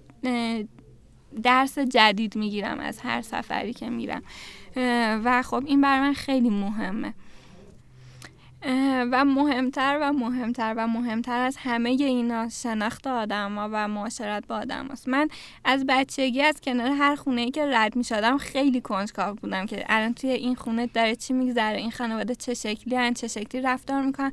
درس 1.42 1.78
جدید 1.78 2.36
می‌گیرم 2.36 2.80
از 2.80 3.00
هر 3.00 3.22
سفری 3.22 3.72
که 3.72 3.90
میرم. 3.90 4.22
و 5.24 5.42
خب 5.42 5.62
این 5.66 5.80
برای 5.80 6.00
من 6.00 6.12
خیلی 6.12 6.50
مهمه. 6.50 7.14
و 9.12 9.24
مهمتر 9.24 9.98
و 10.02 10.12
مهمتر 10.12 10.74
و 10.76 10.86
مهمتر 10.86 11.40
از 11.40 11.56
همه 11.56 11.90
اینا 11.90 12.48
شناخت 12.48 13.06
آدم 13.06 13.58
و 13.58 13.88
معاشرت 13.88 14.46
با 14.46 14.56
آدم 14.56 14.88
هست. 14.90 15.08
من 15.08 15.28
از 15.64 15.84
بچگی 15.88 16.42
از 16.42 16.60
کنار 16.60 16.90
هر 16.90 17.16
خونه 17.16 17.40
ای 17.40 17.50
که 17.50 17.66
رد 17.66 17.96
می 17.96 18.04
شدم 18.04 18.38
خیلی 18.38 18.80
کنجکاو 18.80 19.34
بودم 19.34 19.66
که 19.66 19.84
الان 19.88 20.14
توی 20.14 20.30
این 20.30 20.54
خونه 20.54 20.86
داره 20.86 21.16
چی 21.16 21.32
میگذره 21.32 21.78
این 21.78 21.90
خانواده 21.90 22.34
چه 22.34 22.54
شکلی 22.54 22.96
هن 22.96 23.14
چه 23.14 23.28
شکلی 23.28 23.60
رفتار 23.60 24.02
می‌کنن. 24.02 24.32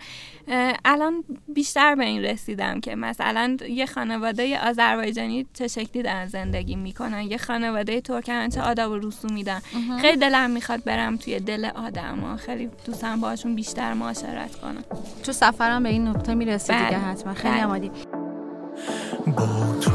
الان 0.85 1.23
بیشتر 1.47 1.95
به 1.95 2.05
این 2.05 2.21
رسیدم 2.21 2.79
که 2.79 2.95
مثلا 2.95 3.57
یه 3.69 3.85
خانواده 3.85 4.59
آذربایجانی 4.59 5.45
چه 5.53 5.67
شکلی 5.67 6.03
دارن 6.03 6.27
زندگی 6.27 6.75
می‌کنن 6.75 7.21
یه 7.21 7.37
خانواده 7.37 8.01
ترکمن 8.01 8.49
چه 8.49 8.61
آداب 8.61 8.91
و 8.91 8.97
رسومی 8.97 9.33
میدن 9.33 9.59
خیلی 10.01 10.17
دلم 10.17 10.49
می‌خواد 10.49 10.83
برم 10.83 11.17
توی 11.17 11.39
دل 11.39 11.65
آدم 11.65 12.35
خیلی 12.35 12.69
دوستم 12.85 13.21
باشون 13.21 13.55
بیشتر 13.55 13.93
ما 13.93 14.12
معاشرت 14.13 14.55
کنم. 14.55 14.83
تو 15.23 15.31
سفرم 15.31 15.83
به 15.83 15.89
این 15.89 16.07
نقطه 16.07 16.33
می‌رسی 16.35 16.73
دیگه 16.73 16.85
بله. 16.85 16.97
حتما. 16.97 17.33
خیلی 17.33 17.59
عمادی 17.59 17.89
بله. 17.89 19.35
با 19.35 19.47
تو 19.81 19.91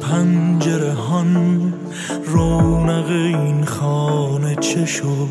پنجره 0.00 0.92
هان 0.92 1.74
رونق 2.24 3.10
این 3.10 3.64
خانه 3.64 4.56
چه 4.56 4.86
شد؟ 4.86 5.28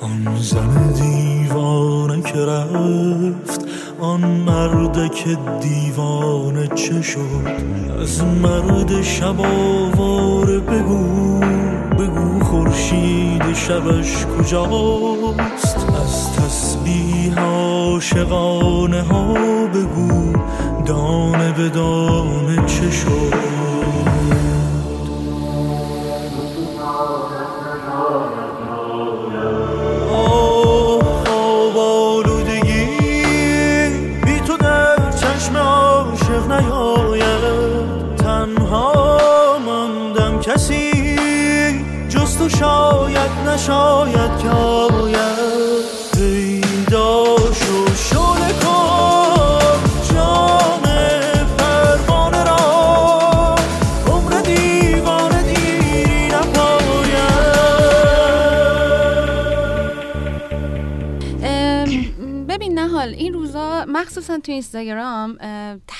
آن 0.00 0.36
زن 0.40 0.92
دیوانه 0.92 2.22
که 2.22 2.38
رفت 2.38 3.64
آن 4.00 4.20
مرد 4.20 5.14
که 5.14 5.38
دیوانه 5.60 6.66
چه 6.66 7.02
شد؟ 7.02 7.20
از 8.00 8.24
مرد 8.24 9.02
شب 9.02 9.40
آواره 9.40 10.58
بگو 10.58 11.40
بگو 11.98 12.44
خورشید 12.44 13.52
شبش 13.54 14.26
کجاست؟ 14.26 15.73
از 16.02 16.32
تسبیح 16.32 17.38
عاشقانه 17.40 19.02
ها 19.02 19.34
بگو 19.66 20.32
دانه 20.86 21.52
به 21.52 21.68
دانه 21.68 22.66
چه 22.66 22.90
شد؟ 22.90 23.34
شاید 42.58 43.30
نشاید 43.48 44.38
که 44.42 44.48
آید 44.48 45.84
پیدا 46.14 47.36
شو 47.36 47.94
شل 47.94 48.52
کن 48.62 49.78
جان 50.14 50.82
پروانه 51.58 52.44
را. 52.44 53.54
عمر 54.06 54.40
دیوانه 54.40 55.42
دیری 55.42 56.28
نپاید 56.28 57.26
ببین 62.48 62.78
نهال 62.78 63.08
این 63.08 63.32
روزا 63.32 63.84
مخصوصا 63.88 64.38
تو 64.38 64.52
اینستاگرام 64.52 65.38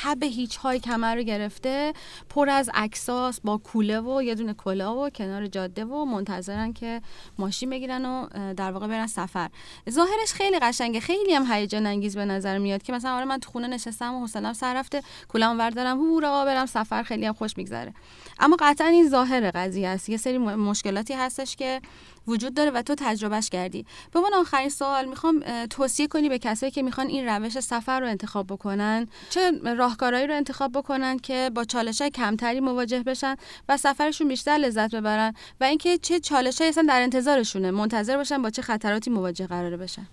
تب 0.05 0.23
هیچ 0.23 0.57
های 0.57 0.81
کمر 0.81 1.15
رو 1.15 1.23
گرفته 1.23 1.93
پر 2.29 2.49
از 2.49 2.71
عکساس 2.75 3.41
با 3.41 3.59
کوله 3.59 4.01
و 4.01 4.23
یه 4.23 4.35
دونه 4.35 4.55
کلا 4.55 4.97
و 4.97 5.11
کنار 5.11 5.47
جاده 5.47 5.85
و 5.85 6.05
منتظرن 6.05 6.73
که 6.73 7.03
ماشین 7.39 7.71
بگیرن 7.71 8.05
و 8.05 8.27
در 8.55 8.73
واقع 8.73 8.87
برن 8.87 9.07
سفر. 9.07 9.51
ظاهرش 9.91 10.33
خیلی 10.33 10.59
قشنگه. 10.59 11.01
خیلی 11.01 11.35
هم 11.35 11.53
هیجان 11.53 11.87
انگیز 11.87 12.17
به 12.17 12.25
نظر 12.25 12.59
میاد 12.59 12.83
که 12.83 12.93
مثلا 12.93 13.17
آره 13.17 13.25
من 13.25 13.39
تو 13.39 13.51
خونه 13.51 13.67
نشستم 13.67 14.15
و 14.15 14.21
حوصله‌ام 14.21 14.53
سر 14.53 14.75
رفته 14.75 15.03
کولام 15.29 15.59
وردارم 15.59 15.99
هورا 15.99 16.45
برم 16.45 16.67
سفر 16.67 17.03
خیلی 17.03 17.27
هم 17.27 17.33
خوش 17.33 17.57
میگذره. 17.57 17.95
اما 18.39 18.57
قطعا 18.61 18.87
این 18.87 19.09
ظاهر 19.09 19.51
قضیه 19.51 19.89
است. 19.89 20.09
یه 20.09 20.17
سری 20.17 20.39
مشکلاتی 20.39 21.15
هستش 21.15 21.57
که 21.57 21.81
وجود 22.27 22.55
داره 22.55 22.71
و 22.71 22.83
تو 22.83 22.95
تجربهش 22.99 23.49
کردی. 23.49 23.87
به 24.13 24.21
من 24.21 24.35
آخرین 24.35 24.69
سوال 24.69 25.05
می‌خوام 25.05 25.67
توصیه 25.71 26.07
کنی 26.07 26.29
به 26.29 26.39
کسایی 26.39 26.73
که 26.73 26.83
می‌خوان 26.83 27.07
این 27.07 27.29
روش 27.29 27.61
سفر 27.61 28.01
رو 28.01 28.07
انتخاب 28.07 28.47
بکنن. 28.47 29.09
چه 29.31 29.53
راهکارهایی 29.77 30.27
رو 30.27 30.35
انتخاب 30.35 30.73
بکنن 30.73 31.19
که 31.19 31.51
با 31.55 31.65
چالش 31.65 32.01
های 32.01 32.11
کمتری 32.11 32.61
مواجه 32.61 33.03
بشن 33.03 33.37
و 33.69 33.77
سفرشون 33.77 34.29
بیشتر 34.29 34.53
لذت 34.53 34.95
ببرن 34.95 35.35
و 35.61 35.65
اینکه 35.65 35.99
چه 35.99 36.21
چالش 36.21 36.61
اصلا 36.61 36.85
در 36.89 37.03
انتظارشونه 37.03 37.71
منتظر 37.71 38.17
باشن 38.17 38.43
با 38.43 38.51
چه 38.51 38.63
خطراتی 38.63 39.11
مواجه 39.11 39.47
قراره 39.47 39.77
بشن؟ 39.77 40.07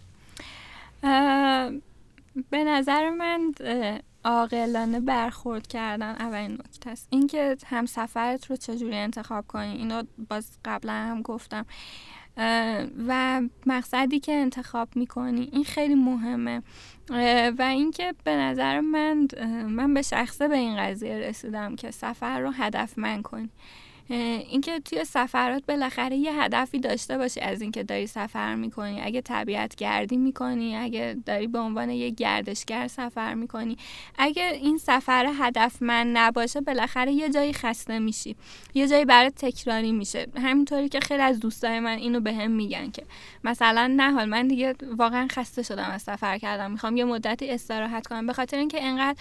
به 2.49 2.63
نظر 2.63 3.09
من 3.09 3.53
عاقلانه 4.23 4.99
برخورد 4.99 5.67
کردن. 5.67 6.15
اولین 6.15 6.51
نکته 6.51 6.89
است. 6.89 7.07
اینکه 7.09 7.57
هم 7.65 7.85
سفرت 7.85 8.45
رو 8.45 8.55
چجوری 8.55 8.95
انتخاب 8.95 9.47
کنی. 9.47 9.77
اینو 9.77 10.03
باز 10.29 10.51
قبلا 10.65 10.93
هم 10.93 11.21
گفتم. 11.21 11.65
و 13.07 13.41
مقصدی 13.65 14.19
که 14.19 14.31
انتخاب 14.33 14.89
می‌کنی. 14.95 15.49
این 15.51 15.63
خیلی 15.63 15.95
مهمه. 15.95 16.61
و 17.59 17.61
اینکه 17.61 18.13
به 18.23 18.35
نظر 18.35 18.79
من 18.79 19.27
من 19.67 19.93
به 19.93 20.01
شخصه 20.01 20.47
به 20.47 20.57
این 20.57 20.77
قضیه 20.77 21.17
رسیدم 21.17 21.75
که 21.75 21.91
سفر 21.91 22.39
رو 22.39 22.51
هدف 22.51 22.97
من 22.97 23.21
کنی. 23.21 23.49
اینکه 24.11 24.79
توی 24.79 25.05
سفرات 25.05 25.63
بالاخره 25.67 26.15
یه 26.15 26.41
هدفی 26.41 26.79
داشته 26.79 27.17
باشی 27.17 27.39
از 27.39 27.61
اینکه 27.61 27.83
داری 27.83 28.07
سفر 28.07 28.55
می‌کنی. 28.55 29.01
اگه 29.01 29.21
طبیعت 29.21 29.75
گردی 29.75 30.17
می‌کنی 30.17 30.75
اگه 30.75 31.17
داری 31.25 31.47
به 31.47 31.59
عنوان 31.59 31.89
یه 31.89 32.09
گردشگر 32.09 32.87
سفر 32.87 33.33
می‌کنی. 33.33 33.77
اگه 34.17 34.59
این 34.61 34.77
سفر 34.77 35.31
هدفمند 35.39 36.17
نباشه 36.17 36.61
بالاخره 36.61 37.11
یه 37.11 37.29
جایی 37.29 37.53
خسته 37.53 37.99
میشی. 37.99 38.35
یه 38.73 38.87
جایی 38.87 39.05
برات 39.05 39.35
تکراری 39.35 39.91
میشه. 39.91 40.27
همینطوری 40.35 40.89
که 40.89 40.99
خیلی 40.99 41.21
از 41.21 41.39
دوستای 41.39 41.79
من 41.79 41.97
اینو 41.97 42.19
به 42.19 42.33
هم 42.33 42.51
میگن 42.51 42.91
که 42.91 43.03
مثلا 43.43 43.93
نه 43.95 44.11
حال 44.11 44.29
من 44.29 44.47
دیگه 44.47 44.75
واقعا 44.97 45.27
خسته 45.31 45.63
شدم 45.63 45.89
از 45.91 46.01
سفر 46.01 46.37
کردم. 46.37 46.71
می‌خوام 46.71 46.97
یه 46.97 47.03
مدتی 47.03 47.49
استراحت 47.49 48.07
کنم. 48.07 48.27
به 48.27 48.33
خاطر 48.33 48.57
اینکه 48.57 48.83
انقدر 48.83 49.17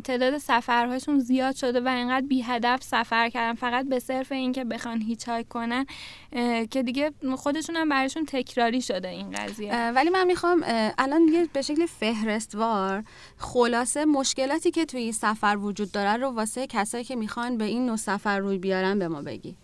تعداد 0.00 0.38
سفرهاشون 0.38 1.18
زیاد 1.18 1.56
شده 1.56 1.80
و 1.80 1.88
انقدر 1.88 2.26
بی 2.26 2.42
هدف 2.42 2.82
سفر 2.82 3.28
کردن 3.28 3.54
فقط 3.54 3.86
به 3.86 3.98
صرف 4.24 4.32
اینکه 4.32 4.64
بخوان 4.64 5.02
هیچ 5.02 5.26
کنن 5.50 5.86
که 6.70 6.82
دیگه 6.82 7.10
خودشون 7.36 7.76
هم 7.76 7.88
براشون 7.88 8.26
تکراری 8.26 8.82
شده 8.82 9.08
این 9.08 9.30
قضیه. 9.30 9.90
ولی 9.90 10.10
من 10.10 10.26
می‌خوام 10.26 10.64
الان 10.98 11.26
دیگه 11.26 11.48
به 11.52 11.62
شکل 11.62 11.86
فهرستوار 11.86 13.04
خلاصه 13.38 14.04
مشکلاتی 14.04 14.70
که 14.70 14.84
توی 14.84 15.00
این 15.00 15.12
سفر 15.12 15.56
وجود 15.56 15.92
داره 15.92 16.16
رو 16.16 16.28
واسه 16.28 16.66
کسایی 16.66 17.04
که 17.04 17.16
می‌خوان 17.16 17.58
به 17.58 17.64
این 17.64 17.86
نوع 17.86 17.96
سفر 17.96 18.38
روی 18.38 18.58
بیارن 18.58 18.98
به 18.98 19.08
ما 19.08 19.22
بگی. 19.22 19.54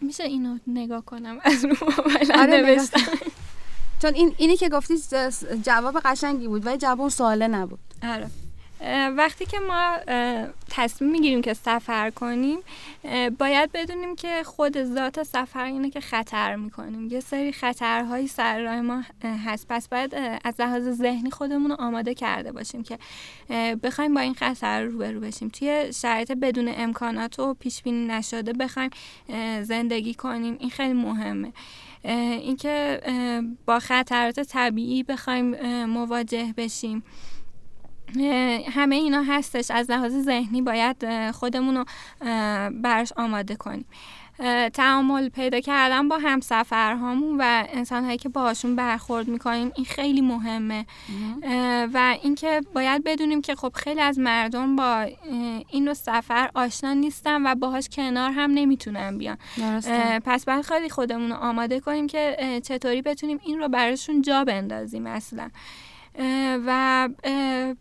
میشه 0.00 0.24
اینو 0.24 0.58
نگاه 0.66 1.04
کنم 1.04 1.38
از 1.42 1.64
رو 1.64 1.76
آره 2.38 2.80
چون 4.02 4.14
این 4.14 4.34
اینی 4.38 4.56
که 4.56 4.68
گفتی 4.68 4.94
جواب 5.62 6.00
قشنگی 6.04 6.48
بود 6.48 6.66
ولی 6.66 6.76
جواب 6.76 7.08
سواله 7.08 7.48
نبود. 7.48 7.78
آره. 8.02 8.30
وقتی 9.16 9.46
که 9.46 9.58
ما 9.60 9.96
تصمیم 10.70 11.10
می‌گیریم 11.10 11.42
که 11.42 11.54
سفر 11.54 12.10
کنیم 12.10 12.58
باید 13.38 13.72
بدونیم 13.72 14.16
که 14.16 14.42
خود 14.44 14.84
ذات 14.84 15.22
سفر 15.22 15.64
اینه 15.64 15.90
که 15.90 16.00
خطر 16.00 16.56
می‌کنیم. 16.56 17.08
یه 17.08 17.20
سری 17.20 17.52
خطرهایی 17.52 18.28
سر 18.28 18.60
راه 18.60 18.80
ما 18.80 19.02
هست. 19.44 19.66
پس 19.68 19.88
باید 19.88 20.14
از 20.44 20.54
لحاظ 20.58 20.88
ذهنی 20.88 21.30
خودمون 21.30 21.70
رو 21.70 21.76
آماده 21.80 22.14
کرده 22.14 22.52
باشیم 22.52 22.82
که 22.82 22.98
بخوایم 23.82 24.14
با 24.14 24.20
این 24.20 24.34
خطر 24.34 24.82
روبرو 24.82 25.20
بشیم. 25.20 25.48
توی 25.48 25.92
شرایط 25.92 26.32
بدون 26.32 26.72
امکانات 26.76 27.38
و 27.38 27.54
پیش 27.54 27.82
بینی 27.82 28.06
نشده 28.06 28.52
بخوایم 28.52 28.90
زندگی 29.62 30.14
کنیم. 30.14 30.56
این 30.60 30.70
خیلی 30.70 30.92
مهمه. 30.92 31.52
اینکه 32.04 33.00
با 33.66 33.78
خطرات 33.78 34.40
طبیعی 34.40 35.02
بخوایم 35.02 35.84
مواجه 35.84 36.54
بشیم. 36.56 37.02
همه 38.72 38.96
اینا 38.96 39.22
هستش. 39.22 39.70
از 39.70 39.90
لحاظ 39.90 40.12
ذهنی 40.12 40.62
باید 40.62 41.30
خودمون 41.30 41.76
رو 41.76 41.84
برش 42.70 43.12
آماده 43.16 43.56
کنیم. 43.56 43.84
تعامل 44.72 45.28
پیدا 45.28 45.60
کردن 45.60 46.08
با 46.08 46.18
همسفرهامون 46.18 47.36
و 47.40 47.64
انسانهایی 47.72 48.18
که 48.18 48.28
باهاشون 48.28 48.76
برخورد 48.76 49.28
می‌کنیم 49.28 49.72
این 49.76 49.84
خیلی 49.84 50.20
مهمه. 50.20 50.86
و 51.94 52.16
اینکه 52.22 52.60
باید 52.74 53.04
بدونیم 53.04 53.40
که 53.40 53.54
خب 53.54 53.72
خیلی 53.74 54.00
از 54.00 54.18
مردم 54.18 54.76
با 54.76 55.08
این 55.68 55.88
رو 55.88 55.94
سفر 55.94 56.50
آشنا 56.54 56.92
نیستن 56.92 57.46
و 57.46 57.54
باهاش 57.54 57.88
کنار 57.88 58.30
هم 58.30 58.50
نمی‌تونن 58.50 59.18
بیان. 59.18 59.36
پس 60.24 60.44
باید 60.44 60.62
خیلی 60.64 60.90
خودمون 60.90 61.30
رو 61.30 61.36
آماده 61.36 61.80
کنیم 61.80 62.06
که 62.06 62.60
چطوری 62.64 63.02
بتونیم 63.02 63.40
این 63.44 63.58
رو 63.58 63.68
براشون 63.68 64.22
جا 64.22 64.44
بندازیم 64.44 65.06
اصلا. 65.06 65.50
و 66.66 67.08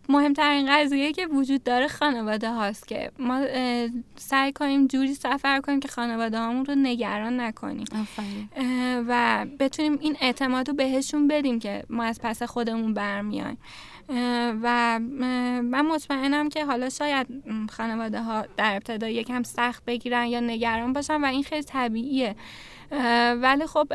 مهمترین 0.09 0.67
قضیه 0.69 1.11
که 1.11 1.27
وجود 1.27 1.63
داره 1.63 1.87
خانواده 1.87 2.51
هاست 2.51 2.87
که 2.87 3.11
ما 3.19 3.45
سعی 4.15 4.51
کنیم 4.51 4.87
جوری 4.87 5.13
سفر 5.13 5.59
کنیم 5.59 5.79
که 5.79 5.87
خانواده 5.87 6.39
هامون 6.39 6.65
رو 6.65 6.75
نگران 6.75 7.39
نکنیم. 7.39 7.85
و 9.07 9.45
بتونیم 9.59 9.97
این 10.01 10.17
اعتماد 10.21 10.69
رو 10.69 10.75
بهشون 10.75 11.27
بدیم 11.27 11.59
که 11.59 11.83
ما 11.89 12.03
از 12.03 12.19
پس 12.23 12.43
خودمون 12.43 12.93
برمیایم. 12.93 13.57
و 14.63 14.99
من 15.63 15.85
مطمئنم 15.85 16.49
که 16.49 16.65
حالا 16.65 16.89
شاید 16.89 17.27
خانواده 17.69 18.21
ها 18.21 18.45
در 18.57 18.75
ابتدا 18.75 19.09
یکم 19.09 19.43
سخت 19.43 19.85
بگیرن 19.85 20.25
یا 20.25 20.39
نگران 20.39 20.93
باشن 20.93 21.21
و 21.21 21.25
این 21.25 21.43
خیلی 21.43 21.63
طبیعیه. 21.63 22.35
ولی 23.41 23.65
خب 23.65 23.87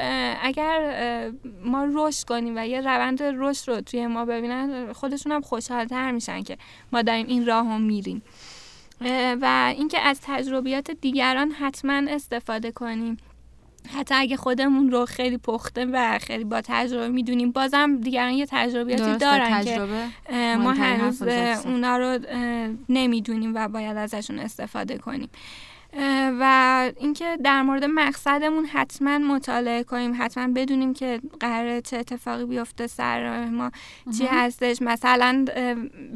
اگر 0.43 1.31
ما 1.65 1.87
رشد 1.93 2.25
کنیم 2.25 2.57
و 2.57 2.67
یه 2.67 2.81
روند 2.81 3.23
رشد 3.23 3.71
رو 3.71 3.81
توی 3.81 4.07
ما 4.07 4.25
ببینن 4.25 4.93
خودشون 4.93 5.33
هم 5.33 5.41
خوشحالتر 5.41 6.11
میشن 6.11 6.43
که 6.43 6.59
ما 6.93 7.03
داریم 7.03 7.27
این 7.27 7.47
راه 7.47 7.67
هم 7.67 7.81
میریم 7.81 8.23
و 9.41 9.75
اینکه 9.77 10.01
از 10.01 10.21
تجربیات 10.23 10.91
دیگران 10.91 11.51
حتما 11.51 12.03
استفاده 12.09 12.73
کنیم. 12.73 13.17
حتی 13.97 14.15
اگه 14.15 14.37
خودمون 14.37 14.91
رو 14.91 15.07
خیلی 15.07 15.39
پخته 15.39 15.85
و 15.85 16.19
خیلی 16.19 16.45
با 16.45 16.61
تجربه 16.65 17.09
می‌دونیم 17.09 17.53
بازم 17.53 17.97
دیگران 17.97 18.33
یه 18.33 18.47
تجربیاتی 18.51 19.17
دارن 19.17 19.63
تجربه. 19.63 20.05
که 20.29 20.57
ما 20.57 20.73
هنوز 20.73 21.23
اونا 21.67 21.97
رو 21.97 22.19
نمی‌دونیم 22.89 23.53
و 23.55 23.69
باید 23.69 23.97
ازشون 23.97 24.39
استفاده 24.39 24.99
کنیم. 24.99 25.29
و 26.41 26.93
اینکه 27.01 27.39
در 27.45 27.63
مورد 27.63 27.85
مقصدمون 27.85 28.65
حتما 28.65 29.19
مطالعه 29.19 29.85
کنیم 29.85 30.15
حتما 30.19 30.53
بدونیم 30.55 30.95
که 30.95 31.21
قرار 31.41 31.81
چه 31.81 31.97
اتفاقی 31.97 32.45
بیفته 32.45 32.87
سر 32.87 33.45
ما 33.45 33.71
چی 34.19 34.27
هستش. 34.27 34.83
مثلا 34.83 35.45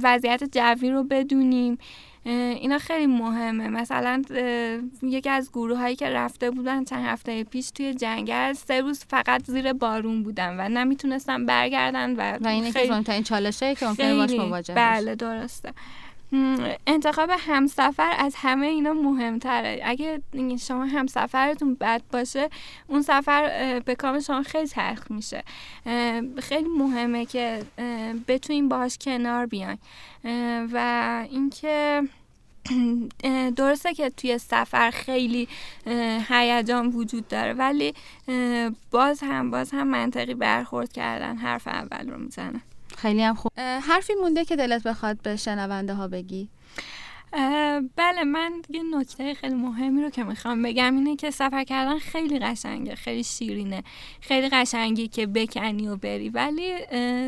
وضعیت 0.03 0.45
جوی 0.59 0.91
رو 0.91 1.05
بدونیم. 1.05 1.79
اینا 2.25 2.79
خیلی 2.79 3.07
مهمه. 3.07 3.69
مثلا 3.69 4.23
یکی 5.03 5.29
از 5.29 5.51
گروه 5.53 5.79
هایی 5.79 5.97
که 5.97 6.09
رفته 6.11 6.51
بودن 6.51 6.85
چند 6.85 7.07
هفته 7.07 7.45
پیش 7.45 7.71
توی 7.71 7.95
جنگل 7.95 8.53
سه 8.53 8.81
روز 8.81 9.05
فقط 9.09 9.45
زیر 9.47 9.73
بارون 9.73 10.23
بودن 10.23 10.57
و 10.59 10.69
نمی‌تونستن 10.69 11.47
برگردن 11.47 12.17
و, 12.17 12.39
و 12.45 12.49
اینه 12.49 12.73
که 12.73 13.13
این 13.13 13.23
چالشه 13.23 13.75
که 13.75 13.87
ممکنه 13.87 14.15
باش 14.15 14.31
مواجه 14.31 14.75
بله 14.75 15.15
درسته. 15.15 15.73
انتخاب 16.87 17.31
همسفر 17.39 18.15
از 18.19 18.35
همه 18.37 18.67
اینا 18.67 18.93
مهمتره. 18.93 19.81
اگه 19.85 20.23
شما 20.61 20.85
همسفرتون 20.85 21.75
بد 21.75 22.03
باشه 22.13 22.51
اون 22.89 23.03
سفر 23.03 23.83
به 23.85 23.95
کام 23.95 24.21
شما 24.21 24.43
خیلی 24.43 24.67
تلخ 24.67 25.11
میشه. 25.11 25.45
خیلی 26.39 26.69
مهمه 26.79 27.27
که 27.27 27.63
بتونین 28.29 28.69
باهاش 28.69 28.99
کنار 28.99 29.47
بیاین. 29.47 29.79
و 30.73 31.27
اینکه 31.31 32.03
درسته 33.57 33.95
که 33.95 34.11
توی 34.11 34.39
سفر 34.39 34.91
خیلی 34.91 35.49
هیجان 36.29 36.87
وجود 36.87 37.29
داره 37.29 37.53
ولی 37.53 37.95
باز 38.91 39.21
هم 39.23 39.51
باز 39.51 39.71
هم 39.71 39.87
منطقی 39.87 40.35
برخورد 40.35 40.93
کردن 40.93 41.37
حرف 41.37 41.69
اول 41.69 42.11
رو 42.11 42.19
می‌زنن 42.19 42.61
خیلی 43.03 43.23
هم 43.23 43.35
خوب. 43.35 43.53
حرفی 43.59 44.13
مونده 44.23 44.45
که 44.45 44.57
دلت 44.57 44.83
بخواد 44.83 45.23
به 45.23 45.37
شنونده 45.37 45.95
ها 45.95 46.09
بگی. 46.09 46.49
بله 47.97 48.25
من 48.27 48.53
یه 48.71 48.83
نکته 48.99 49.35
خیلی 49.35 49.55
مهمی 49.55 50.03
رو 50.03 50.11
که 50.11 50.25
می‌خوام 50.25 50.63
بگم 50.63 50.97
اینه 50.97 51.17
که 51.17 51.31
سفر 51.31 51.65
کردن 51.65 51.99
خیلی 51.99 52.39
قشنگه 52.39 52.95
خیلی 52.95 53.25
شیرینه 53.25 53.83
خیلی 54.21 54.49
قشنگی 54.49 55.09
که 55.09 55.27
بکنی 55.27 55.89
و 55.89 55.97
بری. 55.97 56.29
ولی 56.29 56.75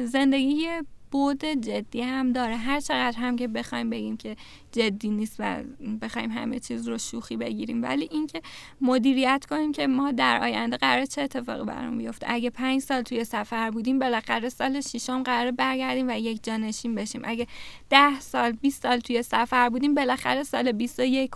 زندگی 0.06 0.68
بود 1.12 1.44
جدی 1.44 2.00
هم 2.02 2.32
داره. 2.32 2.56
هر 2.56 2.80
چقدر 2.80 3.18
هم 3.18 3.36
که 3.36 3.48
بخوایم 3.48 3.90
بگیم 3.90 4.16
که 4.16 4.36
جدی 4.72 5.10
نیست 5.10 5.36
و 5.38 5.62
بخوایم 6.02 6.30
همه 6.30 6.60
چیز 6.60 6.88
رو 6.88 6.98
شوخی 6.98 7.36
بگیریم 7.36 7.82
ولی 7.82 8.08
اینکه 8.10 8.42
مدیریت 8.80 9.46
کنیم 9.48 9.72
که 9.72 9.86
ما 9.86 10.12
در 10.12 10.40
آینده 10.42 10.76
قرار 10.76 11.04
چه 11.04 11.22
اتفاقی 11.22 11.64
برام 11.64 11.98
بیفته. 11.98 12.26
اگه 12.30 12.50
پنج 12.50 12.80
سال 12.80 13.02
توی 13.02 13.24
سفر 13.24 13.70
بودیم 13.70 13.98
بالاخره 13.98 14.48
سال 14.48 14.80
ششم 14.80 15.22
قرار 15.22 15.50
برگردیم 15.50 16.08
و 16.08 16.18
یک 16.18 16.44
جانشین 16.44 16.94
بشیم. 16.94 17.22
اگه 17.24 17.46
ده 17.90 18.20
سال 18.20 18.52
20 18.52 18.82
سال 18.82 19.00
توی 19.00 19.22
سفر 19.22 19.68
بودیم 19.68 19.94
بالاخره 19.94 20.42
سال 20.42 20.72
21 20.72 21.30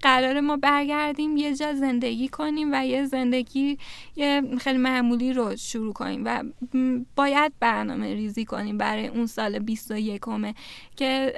قرار 0.00 0.40
ما 0.40 0.56
برگردیم 0.56 1.36
یه 1.36 1.54
جا 1.54 1.74
زندگی 1.74 2.28
کنیم 2.28 2.68
و 2.72 2.86
یه 2.86 3.04
زندگی 3.04 3.78
یه 4.16 4.42
خیلی 4.58 4.78
معمولی 4.78 5.32
رو 5.32 5.56
شروع 5.56 5.92
کنیم 5.92 6.22
و 6.24 6.44
باید 7.16 7.52
برنامه 7.60 8.14
ریزی 8.14 8.44
کنیم 8.44 8.78
برای 8.78 9.09
اون 9.14 9.26
سال 9.26 9.58
21 9.58 10.20
که 10.96 11.34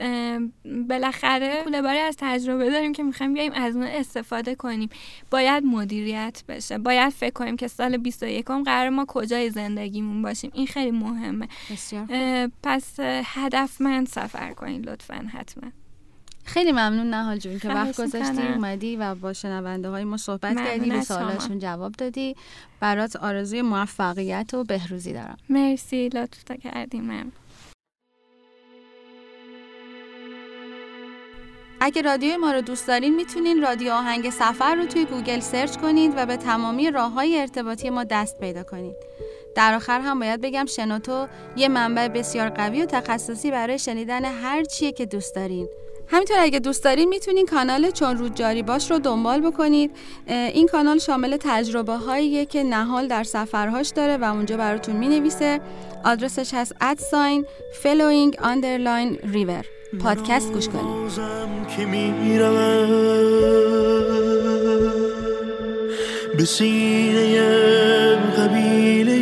بالاخره 0.88 1.62
کوله 1.64 1.82
باری 1.82 1.98
از 1.98 2.16
تجربه 2.18 2.70
داریم 2.70 2.92
که 2.92 3.02
می‌خوایم 3.02 3.34
بیایم 3.34 3.52
از 3.52 3.76
اون 3.76 3.86
استفاده 3.86 4.54
کنیم. 4.54 4.88
باید 5.30 5.64
مدیریت 5.64 6.42
بشه. 6.48 6.78
باید 6.78 7.12
فکر 7.12 7.32
کنیم 7.32 7.56
که 7.56 7.68
سال 7.68 7.96
21 7.96 8.46
قرار 8.46 8.88
ما 8.88 9.04
کجای 9.08 9.50
زندگیمون 9.50 10.22
باشیم. 10.22 10.50
این 10.54 10.66
خیلی 10.66 10.90
مهمه. 10.90 11.48
پس 12.62 12.96
هدفمند 13.24 14.06
سفر 14.06 14.52
کنید 14.52 14.88
لطفا 14.88 15.26
حتما. 15.32 15.70
خیلی 16.44 16.72
ممنون 16.72 17.10
نهال 17.10 17.38
جون 17.38 17.58
که 17.58 17.68
وقت 17.68 18.00
گذاشتی 18.00 18.42
اومدی 18.42 18.96
و 18.96 19.14
با 19.14 19.32
شنونده 19.32 19.88
های 19.88 20.04
ما 20.04 20.16
صحبت 20.16 20.56
کردی 20.56 20.90
به 20.90 21.00
سوالشون 21.00 21.58
جواب 21.58 21.92
دادی. 21.92 22.36
برات 22.80 23.16
آرزوی 23.16 23.62
موفقیت 23.62 24.54
و 24.54 24.64
بهروزی 24.64 25.12
دارم. 25.12 25.36
مرسی 25.48 26.08
لطف 26.08 26.44
کردی 26.62 27.00
من 27.00 27.32
اگه 31.84 32.02
رادیوی 32.02 32.36
ما 32.36 32.52
رو 32.52 32.60
دوست 32.60 32.86
دارین 32.86 33.14
می‌تونین 33.14 33.62
رادیو 33.62 33.92
آهنگ 33.92 34.30
سفر 34.30 34.74
رو 34.74 34.86
توی 34.86 35.04
گوگل 35.04 35.40
search 35.40 35.76
کنید 35.76 36.12
و 36.16 36.26
به 36.26 36.36
تمامی 36.36 36.90
راه 36.90 37.12
های 37.12 37.40
ارتباطی 37.40 37.90
ما 37.90 38.04
دست 38.04 38.40
پیدا 38.40 38.62
کنید. 38.62 38.96
در 39.54 39.74
آخر 39.74 40.00
هم 40.00 40.18
باید 40.18 40.40
بگم 40.40 40.66
شنوتو 40.66 41.26
یه 41.56 41.68
منبع 41.68 42.08
بسیار 42.08 42.48
قوی 42.48 42.82
و 42.82 42.86
تخصصی 42.86 43.50
برای 43.50 43.78
شنیدن 43.78 44.24
هر 44.24 44.64
چیه 44.64 44.92
که 44.92 45.06
دوست 45.06 45.34
دارین. 45.34 45.68
همینطور 46.08 46.36
اگه 46.40 46.58
دوست 46.58 46.84
دارین 46.84 47.08
می‌تونین 47.08 47.46
کانال 47.46 47.90
چون 47.90 48.18
رود 48.18 48.34
جاری 48.36 48.62
باش 48.62 48.90
رو 48.90 48.98
دنبال 48.98 49.40
بکنید 49.40 49.90
این 50.26 50.66
کانال 50.66 50.98
شامل 50.98 51.36
تجربه 51.40 51.92
هاییه 51.92 52.46
که 52.46 52.62
نهال 52.62 53.06
در 53.06 53.24
سفرهاش 53.24 53.88
داره 53.88 54.16
و 54.16 54.24
اونجا 54.24 54.56
براتون 54.56 54.96
می‌نویسه 54.96 55.60
آدرسش 56.04 56.54
هست 56.54 56.74
at 56.80 57.02
sign 57.02 57.46
flowing 57.82 58.36
underline 58.42 59.18
river 59.32 59.64
پادکست 60.00 60.52
گوش 60.52 60.68
کنید. 60.68 61.12
که 61.76 61.86
به 66.36 66.44
سینه 66.44 67.40
قبیله 68.38 69.18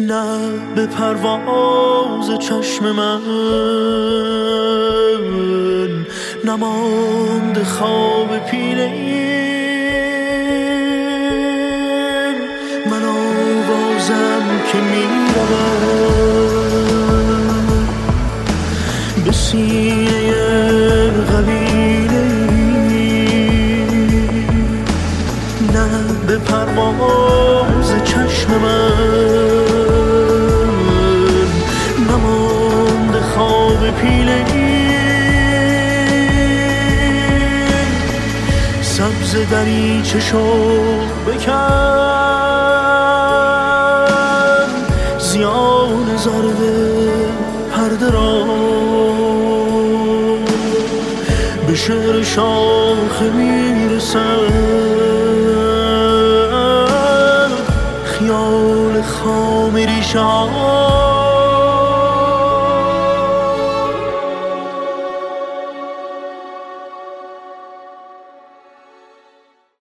نه 0.00 0.38
به 0.76 0.86
پرواز 0.86 2.38
چشم 2.38 2.92
من 2.92 3.20
نماند 6.44 7.62
خواب 7.62 8.38
پیله 8.50 8.90
من 12.86 13.04
آوازم 13.04 14.60
که 14.72 14.78
می‌روم. 14.78 16.21
سینه 19.52 20.30
قبیله 21.32 22.26
نه 25.72 25.88
به 26.26 26.38
پرواز 26.38 27.90
چشم 28.04 28.50
من. 28.50 28.92
نماند 32.08 33.14
خواب 33.34 33.90
پیله 34.00 34.44
سبز 38.82 39.36
دریچه 39.50 40.20
شو 40.20 40.46
بکن. 41.26 41.81